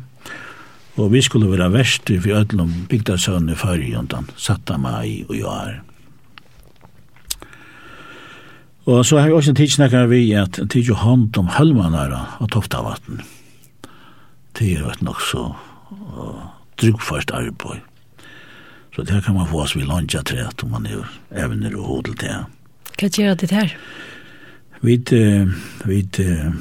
og 0.97 1.13
vi 1.13 1.21
skulle 1.21 1.51
være 1.51 1.73
verst 1.73 2.11
i 2.11 2.17
ødlom 2.31 2.73
bygda 2.89 3.17
sand 3.17 3.51
i 3.51 3.55
fyrjundan, 3.55 4.31
satta 4.37 4.77
mai 4.77 5.25
og 5.29 5.37
jar. 5.37 5.83
Og 8.87 9.05
så 9.07 9.19
har 9.19 9.29
vi 9.29 9.35
også 9.35 9.55
tidssnakkar 9.55 10.07
vi 10.07 10.33
at 10.33 10.61
tidsi 10.71 10.93
hånd 10.93 11.37
om 11.37 11.49
hølmanara 11.49 12.37
og 12.41 12.51
toftavatten. 12.53 13.21
Det 14.59 14.79
er 14.79 14.87
et 14.89 15.03
nok 15.03 15.21
så 15.21 15.51
drugfast 16.81 17.31
arbeid 17.31 17.85
Så 18.97 19.03
det 19.03 19.23
kan 19.25 19.35
man 19.35 19.47
få 19.47 19.61
oss 19.61 19.77
vid 19.77 19.87
lunch 19.87 20.15
att 20.15 20.63
om 20.63 20.71
man 20.71 20.87
är 20.87 21.07
även 21.31 21.61
när 21.61 21.71
du 21.71 21.77
hodel 21.77 22.15
det. 22.15 22.47
Vad 23.03 23.19
gör 23.19 23.35
det 23.35 23.51
här? 23.51 23.79
Vi 24.81 24.97
vid 25.85 26.17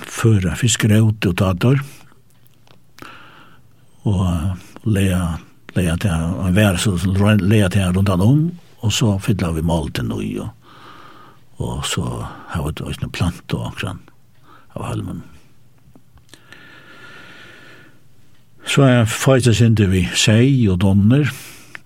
förra 0.06 0.56
fiskare 0.56 0.98
ut 0.98 1.26
och 1.26 1.38
tator 1.38 1.82
och 4.02 4.26
lea 4.84 5.40
lea 5.76 5.98
till 5.98 6.10
en 6.10 6.54
vers 6.54 6.82
så 6.82 6.98
lea 7.36 7.70
till 7.70 7.82
runt 7.82 8.10
om 8.10 8.52
och 8.78 8.94
så 8.94 9.20
fylla 9.20 9.52
vi 9.52 9.62
malten 9.62 10.12
och 10.12 10.24
i 10.24 10.40
och 11.56 11.86
så 11.86 12.28
har 12.48 12.64
vi 12.64 12.70
också 12.70 13.04
en 13.04 13.10
plant 13.10 13.54
och 13.54 13.68
akran 13.68 14.00
av 14.74 14.84
halmen. 14.84 15.22
Så 18.66 18.82
er 18.82 19.06
fajta 19.06 19.52
det 19.52 19.88
vi 19.88 20.10
säger 20.16 20.72
og 20.72 20.80
donner, 20.80 21.30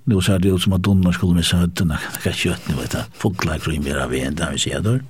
Nu 0.07 0.21
ser 0.21 0.39
det 0.39 0.47
ut 0.47 0.61
som 0.61 0.73
att 0.73 0.83
donnar 0.83 1.11
skulle 1.11 1.33
missa 1.33 1.57
hötterna. 1.57 1.99
Det 2.13 2.21
kan 2.21 2.33
kött 2.33 2.69
nu 2.69 2.75
vet 2.75 2.93
jag. 2.93 3.03
Fåglar 3.13 3.59
kring 3.59 3.83
mer 3.83 3.97
av 3.97 4.13
en 4.13 4.35
där 4.35 4.51
vi 4.51 4.57
ser 4.57 4.79
där. 4.79 5.03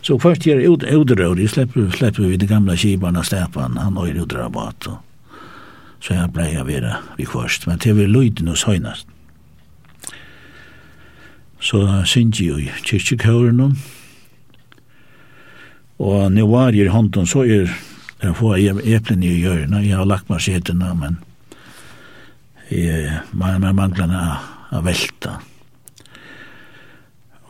Så 0.00 0.18
först 0.18 0.46
ger 0.46 0.56
ut 0.56 0.82
Oderod, 0.82 1.50
släpper, 1.50 1.90
släpper 1.90 2.22
vi 2.22 2.36
de 2.36 2.46
gamla 2.46 2.76
kibarna 2.76 3.22
stäpan. 3.22 3.76
Han 3.76 3.96
har 3.96 4.06
ju 4.06 4.24
drabat. 4.24 4.86
Och, 4.86 4.98
så 6.00 6.14
här 6.14 6.28
blev 6.28 6.46
jag 6.46 6.64
vera 6.64 6.96
vi 7.16 7.26
först. 7.26 7.66
Men 7.66 7.78
det 7.78 7.92
var 7.92 8.06
löjden 8.06 8.48
hos 8.48 8.64
höjnast. 8.64 9.06
Så 11.60 12.04
syns 12.06 12.40
ju 12.40 12.60
i 12.60 12.72
kyrkjekåren. 12.84 13.76
Och 15.96 16.32
nu 16.32 16.42
var 16.42 16.62
jag 16.62 16.74
i 16.74 16.86
hånden 16.86 17.26
så 17.26 17.44
är 17.44 17.76
jag 18.20 18.36
får 18.36 18.58
äpplen 18.88 19.22
i 19.22 19.40
görna. 19.40 19.82
Jag 19.82 19.98
har 19.98 20.04
lagt 20.04 20.28
mig 20.28 20.40
seterna 20.40 20.94
men 20.94 21.16
i 22.70 22.86
man, 23.30 23.60
man 23.60 23.76
manglar 23.76 24.10
na 24.10 24.22
a 24.70 24.80
velta. 24.82 25.38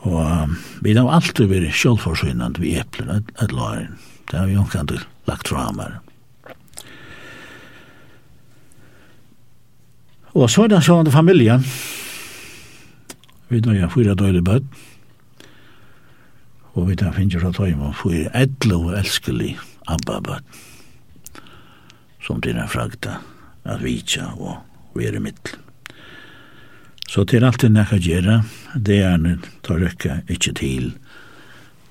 Og 0.05 0.19
um, 0.21 0.57
vi 0.85 0.93
har 0.93 1.09
alltid 1.09 1.49
vært 1.49 1.73
sjølvforsynende 1.75 2.61
ved 2.61 2.83
epler, 2.83 3.17
et, 3.17 3.31
et 3.41 3.55
løgn. 3.55 3.97
Det 4.29 4.37
har 4.37 4.49
vi 4.49 4.57
jo 4.57 4.65
ikke 4.67 4.99
lagt 5.27 5.49
fram 5.49 5.81
her. 5.81 5.97
Og 10.37 10.51
så 10.53 10.67
er 10.67 10.75
det 10.75 10.83
sånn 10.85 11.09
familien. 11.09 11.63
Vi 13.49 13.61
har 13.63 13.89
fyra 13.89 14.13
døyde 14.13 14.43
bød. 14.45 14.67
Og 16.77 16.91
vi 16.91 16.97
har 17.01 17.15
finnet 17.15 17.41
fra 17.41 17.49
tøyma 17.55 17.89
fyra 17.97 18.29
etle 18.37 18.77
og 18.77 18.93
elskelig 18.99 19.55
abba 19.89 20.19
bød. 20.21 20.59
Som 22.21 22.43
til 22.43 22.59
den 22.59 22.69
fragta 22.69 23.17
at 23.65 23.81
vitja 23.81 24.29
og 24.37 24.66
og 24.97 25.05
er 25.05 25.17
i 25.17 25.21
middel. 25.21 25.57
Så 27.07 27.23
til 27.23 27.45
alt 27.47 27.61
det 27.61 27.69
nekka 27.71 27.99
gjerra, 28.03 28.41
det 28.75 28.97
er 29.05 29.19
nu 29.21 29.37
tar 29.63 29.79
røkka 29.79 30.21
ikkje 30.27 30.53
til 30.57 30.89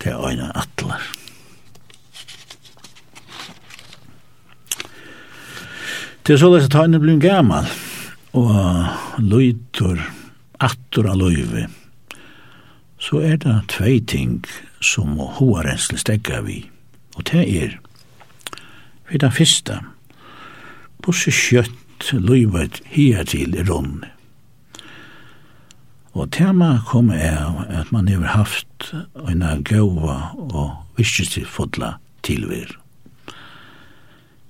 til 0.03 0.13
øyne 0.13 0.51
atler. 0.53 1.01
Til 6.27 6.39
så 6.39 6.51
leser 6.51 6.69
tøyne 6.69 7.01
blir 7.01 7.21
gammal, 7.23 7.71
og 8.37 9.23
løytur, 9.23 10.03
attor 10.61 11.09
av 11.09 11.21
løyve, 11.23 11.69
så 12.99 13.23
er 13.23 13.39
det 13.41 13.55
tvei 13.73 14.01
ting 14.03 14.43
som 14.83 15.15
hoa 15.39 15.63
rensle 15.65 15.97
stegga 16.03 16.43
vi, 16.45 16.65
og 17.17 17.29
det 17.31 17.47
er, 17.63 17.79
for 19.07 19.23
det 19.23 19.33
første, 19.39 19.81
på 21.01 21.15
skjøtt 21.15 21.86
alt 21.97 22.13
løyvet 22.13 22.83
her 22.85 23.25
til 23.25 23.55
i 23.55 23.63
rån. 23.63 24.05
Og 26.13 26.31
tema 26.33 26.81
kom 26.87 27.11
er 27.15 27.67
at 27.69 27.93
man 27.93 28.09
har 28.09 28.37
haft 28.37 28.95
en 29.29 29.43
gåva 29.65 30.33
og 30.37 30.77
visst 30.97 31.33
til 31.33 31.47
fotla 31.47 31.97
tilvir. 32.23 32.77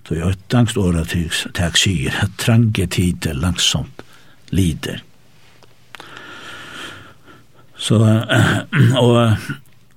Så 0.07 0.15
jeg 0.15 0.23
har 0.23 0.31
et 0.31 0.55
angst 0.55 0.77
dangsåra 0.77 1.05
til 1.05 1.31
jeg 1.59 1.73
sier 1.77 2.15
at 2.23 2.31
trange 2.39 2.87
tider 2.87 3.35
langsomt 3.35 4.03
lider. 4.51 5.03
Så, 7.77 7.99
og 8.97 9.37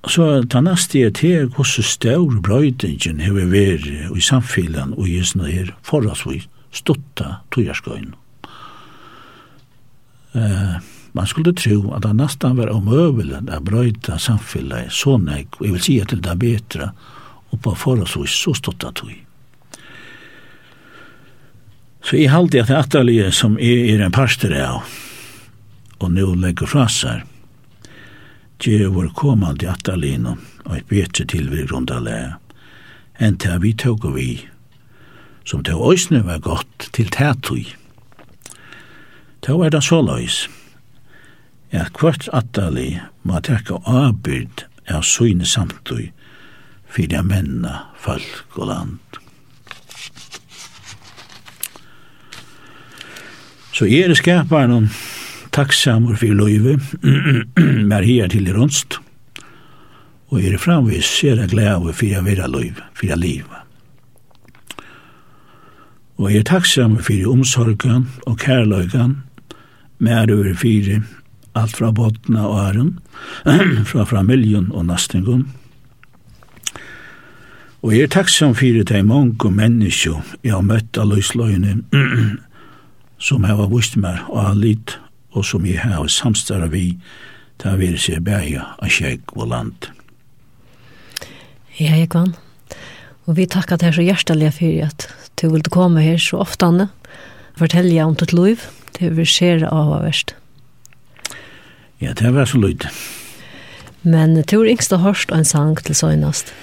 så 0.09 0.43
ta 0.49 0.61
neste 0.61 1.05
er 1.05 1.11
til 1.11 1.45
hvordan 1.45 1.85
stør 1.85 2.41
brøydingen 2.41 3.21
har 3.21 3.37
vært 3.53 3.85
i 4.17 4.21
samfunnet 4.21 4.97
og 4.97 5.07
i 5.07 5.21
sånne 5.23 5.51
her 5.53 5.75
forholdsvis 5.85 6.49
stutta 6.71 7.35
tujarskøyn. 7.53 8.13
Eh, 10.33 10.75
man 11.11 11.27
skulle 11.27 11.53
tro 11.57 11.93
at 11.95 12.03
det 12.05 12.13
nesten 12.13 12.57
var 12.57 12.69
omöjligt 12.69 13.49
att 13.49 13.63
brøyta 13.63 14.19
samfunnet 14.19 14.91
så 14.91 15.17
nek, 15.17 15.57
og 15.59 15.65
jeg 15.65 15.73
vil 15.73 15.81
si 15.81 16.01
at 16.01 16.13
det 16.13 16.29
er 16.29 16.35
bättre, 16.35 16.91
och 17.49 17.61
på 17.61 17.75
förhållsvis 17.75 18.43
så 18.43 18.53
stutta 18.53 18.91
tuj. 18.91 19.25
Så 22.03 22.15
jeg 22.15 22.29
halte 22.29 22.61
at 22.61 22.67
det 22.67 22.77
atterlige 22.77 23.31
som 23.31 23.57
er, 23.59 23.89
er 23.93 24.05
en 24.05 24.11
parster 24.11 24.53
av, 24.53 24.85
og 25.99 26.11
nå 26.11 26.35
legger 26.35 26.69
fra 26.69 26.87
seg, 26.87 27.25
gjør 28.59 28.93
vår 28.93 29.09
kommande 29.15 29.69
atterlige 29.71 30.35
og 30.65 30.77
et 30.77 30.87
bedre 30.87 31.25
tilvirgrundalega 31.25 32.37
enn 33.19 33.37
til 33.39 33.59
vi 33.63 33.73
tog 33.75 34.05
og 34.07 34.15
vi 34.15 34.29
som 35.49 35.63
det 35.65 35.73
òsne 35.73 36.21
var 36.27 36.43
godt 36.45 36.89
til 36.93 37.09
tætui. 37.09 37.65
Det 39.41 39.55
er 39.55 39.69
det 39.73 39.83
så 39.83 40.01
løys, 40.05 40.49
at 41.71 41.97
hvert 41.97 42.29
attali 42.33 42.99
må 43.23 43.39
teka 43.41 43.79
avbyrd 43.89 44.65
av 44.89 45.05
søgne 45.05 45.47
samtui 45.49 46.11
fyrir 46.89 47.25
menna, 47.25 47.85
folk 47.97 48.57
og 48.57 48.69
land. 48.69 49.19
Så 53.73 53.87
jeg 53.87 54.09
er 54.09 54.17
skaparen 54.17 54.75
om 54.75 54.89
takksamur 55.55 56.17
fyrir 56.19 56.37
løyve, 56.37 56.75
mer 57.89 58.05
her 58.05 58.29
til 58.29 58.49
i 58.49 58.53
runst, 58.53 58.99
og 60.29 60.43
jeg 60.43 60.53
er 60.53 60.61
framvis, 60.61 61.23
jeg 61.23 61.39
er 61.39 61.49
glad 61.49 61.79
over 61.79 61.95
fyrir 61.95 62.21
vera 62.27 62.49
løyve, 62.51 62.85
fyrir 62.99 63.17
liv 63.17 63.58
og 66.19 66.33
er 66.35 66.43
takksam 66.43 66.97
fyrir 66.99 67.29
omsorgan 67.31 68.09
og 68.27 68.37
kærløygan, 68.43 69.15
mer 69.99 70.31
over 70.33 70.51
fyrir 70.55 71.05
alt 71.55 71.77
fra 71.79 71.91
botna 71.95 72.43
og 72.51 72.59
æren, 72.67 72.99
fra 73.85 74.03
familjen 74.03 74.71
og 74.71 74.85
nastingun. 74.85 75.47
Og 77.81 77.95
jeg 77.95 78.09
er 78.09 78.11
takksam 78.11 78.55
fyrir 78.55 78.83
de 78.83 79.03
mange 79.03 79.51
mennesker 79.51 80.19
jeg 80.43 80.51
har 80.51 80.65
møtt 80.67 80.97
av 80.99 81.07
løysløyene 81.13 81.79
som 83.19 83.45
jeg 83.47 83.55
har 83.55 83.71
vist 83.71 83.95
meg 83.95 84.19
og 84.27 84.41
har 84.43 84.59
litt 84.59 84.97
og 85.31 85.45
som 85.45 85.65
jeg 85.67 85.79
har 85.79 86.07
samstara 86.11 86.67
vi 86.67 86.97
til 87.59 87.71
å 87.71 87.79
være 87.79 87.99
seg 88.01 88.23
bæja 88.27 88.65
av 88.79 88.91
kjegg 88.91 89.31
og 89.37 89.47
land. 89.51 89.89
Ja, 91.79 91.95
jeg 91.95 92.09
kan. 92.11 92.33
Og 93.27 93.37
vi 93.37 93.45
takkar 93.47 93.79
deg 93.79 93.93
så 93.95 94.03
hjertelig 94.03 94.51
for 94.57 94.83
at 94.87 95.07
du 95.41 95.49
vil 95.49 95.63
komme 95.71 96.03
her 96.03 96.19
så 96.21 96.41
ofte, 96.43 96.89
fortelle 97.59 98.03
om 98.03 98.15
ditt 98.15 98.33
liv, 98.33 98.65
det 98.99 99.15
vil 99.15 99.27
skje 99.27 99.53
av 99.67 99.91
hva 99.91 100.01
verst. 100.03 100.35
Ja, 101.99 102.13
det 102.13 102.31
var 102.35 102.47
så 102.47 102.59
lyd. 102.59 102.87
Men 104.03 104.37
du 104.39 104.55
er 104.61 104.71
yngste 104.71 105.01
hørst 105.03 105.31
en 105.35 105.47
sang 105.47 105.75
til 105.83 105.95
søgnast. 105.95 106.53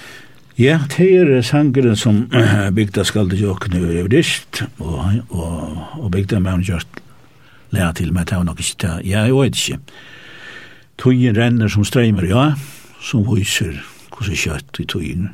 Ja, 0.57 0.79
det 0.89 1.09
er 1.13 1.41
sangeren 1.45 1.95
som 1.95 2.23
bygda 2.77 3.05
skal 3.05 3.29
til 3.29 3.43
jøkken 3.45 3.77
i 3.77 3.83
Øvrist, 4.01 4.63
og, 4.79 5.19
og, 5.29 5.83
og 6.01 6.11
bygda 6.11 6.39
med 6.41 6.51
han 6.51 6.65
kjørt 6.65 7.01
lea 7.75 7.91
til 7.93 8.13
meg, 8.15 8.29
det 8.29 8.39
var 8.39 8.47
nok 8.47 8.63
ikke 8.63 8.79
det, 8.81 8.93
ja, 9.11 9.25
jeg 9.27 9.35
vet 9.35 9.59
ikke. 9.59 9.79
Tøyen 10.97 11.37
renner 11.37 11.69
som 11.69 11.85
streimer, 11.85 12.25
ja, 12.25 12.47
som 13.03 13.27
viser 13.27 13.83
hvordan 14.09 14.39
kjøtt 14.41 14.81
i 14.81 14.87
tøyen 14.89 15.27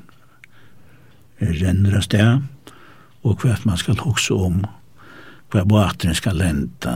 renner 1.39 1.96
av 2.00 2.04
sted, 2.04 2.44
og 3.24 3.41
hva 3.41 3.57
man 3.65 3.80
skal 3.80 4.01
hugsa 4.03 4.36
om 4.36 4.63
hva 5.53 5.65
båten 5.65 6.15
skal 6.17 6.39
lente, 6.41 6.95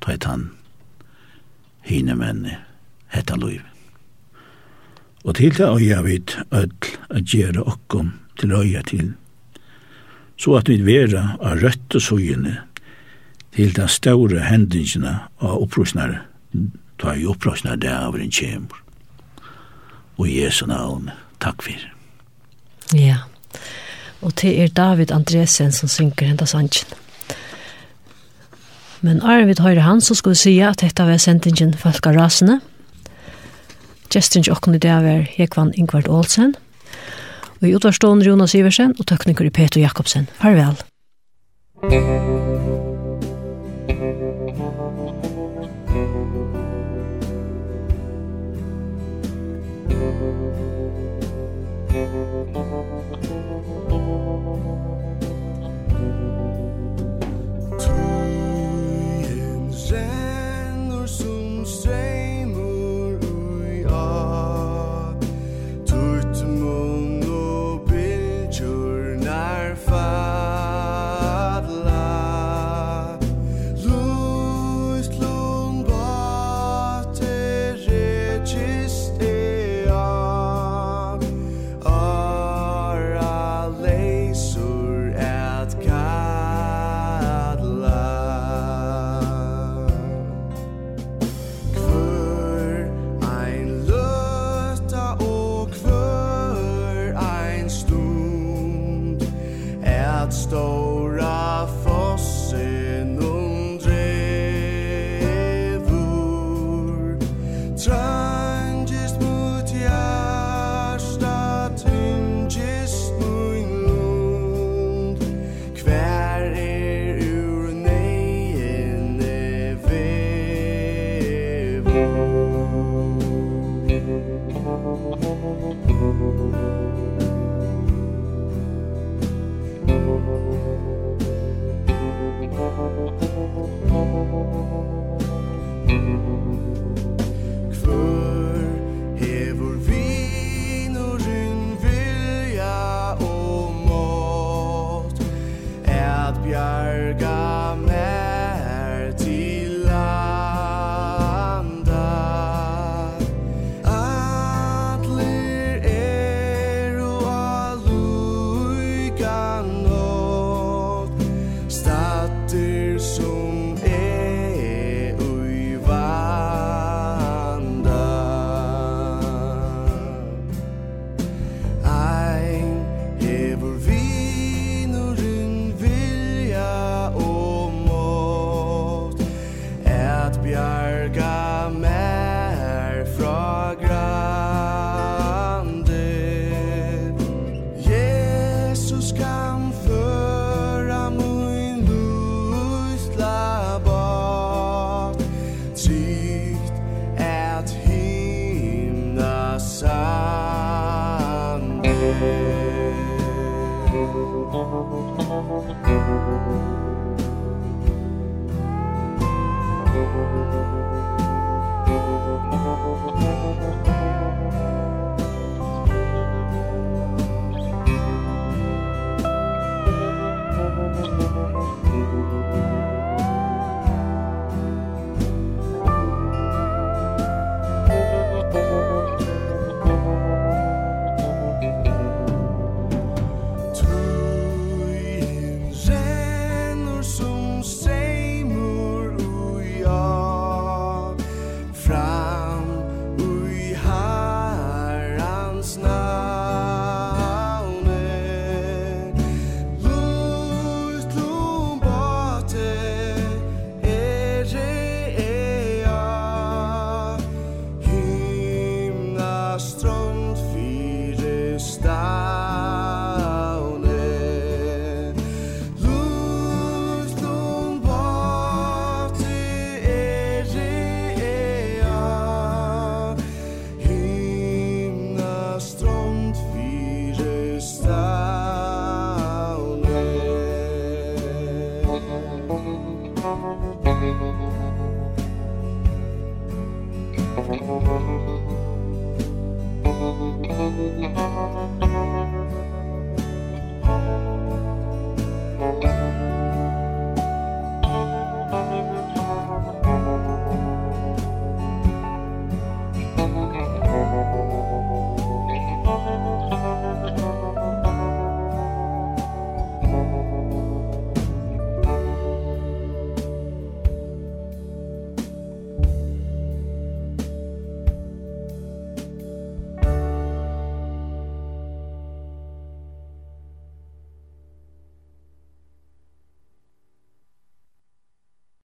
ta 0.00 0.12
et 0.12 0.24
han, 0.24 0.50
hine 1.86 2.14
menne 2.18 2.60
hetta 3.14 3.38
loiv 3.38 3.64
og 5.26 5.34
til 5.34 5.56
det 5.58 5.66
øya 5.66 6.02
vit 6.06 6.36
öll 6.54 6.70
at 7.10 7.26
gjere 7.26 7.62
okkom 7.66 8.12
til 8.38 8.52
øya 8.52 8.82
til. 8.82 9.14
Så 10.36 10.54
at 10.54 10.68
vi 10.68 10.78
vera 10.86 11.36
av 11.40 11.58
røtte 11.62 12.00
søgjene 12.00 12.60
til 13.56 13.74
den 13.74 13.88
større 13.88 14.44
hendingene 14.46 15.18
av 15.40 15.62
opprøsnare 15.62 16.22
ta 16.98 17.12
i 17.12 17.26
opprøsnare 17.26 17.76
det 17.76 17.92
av 17.92 18.14
en 18.16 18.30
kjemur 18.30 18.82
og 20.16 20.28
i 20.28 20.38
Jesu 20.38 20.64
navn 20.66 21.10
takk 21.40 21.62
fyrir. 21.62 21.90
Ja. 22.94 23.00
yeah. 23.00 23.24
Og 24.26 24.34
det 24.42 24.56
er 24.58 24.72
David 24.74 25.12
Andresen 25.14 25.70
som 25.72 25.90
synker 25.90 26.26
hentas 26.26 26.50
sangen. 26.56 26.96
Men 29.06 29.20
Arvid 29.22 29.60
vi 29.60 29.62
høyre 29.62 29.84
han, 29.86 30.00
så 30.00 30.16
skulle 30.18 30.34
vi 30.34 30.42
si 30.42 30.54
at 30.64 30.82
dette 30.82 31.04
var 31.06 31.20
sendingen 31.22 31.76
Falka 31.78 32.10
Rasene. 32.16 32.58
Gjesten 34.10 34.42
til 34.42 34.54
åkken 34.54 34.74
i 34.74 34.82
dag 34.82 35.04
var 35.04 35.26
Hekvann 35.36 35.74
Ingvard 35.76 36.08
Olsen. 36.08 36.56
Og 37.60 37.68
i 37.68 37.74
utvarstående 37.76 38.26
Jonas 38.26 38.56
Iversen 38.58 38.96
og 38.98 39.06
tøkninger 39.06 39.46
i 39.46 39.54
Peter 39.54 39.80
Jakobsen. 39.80 40.26
Farvel. 40.40 40.74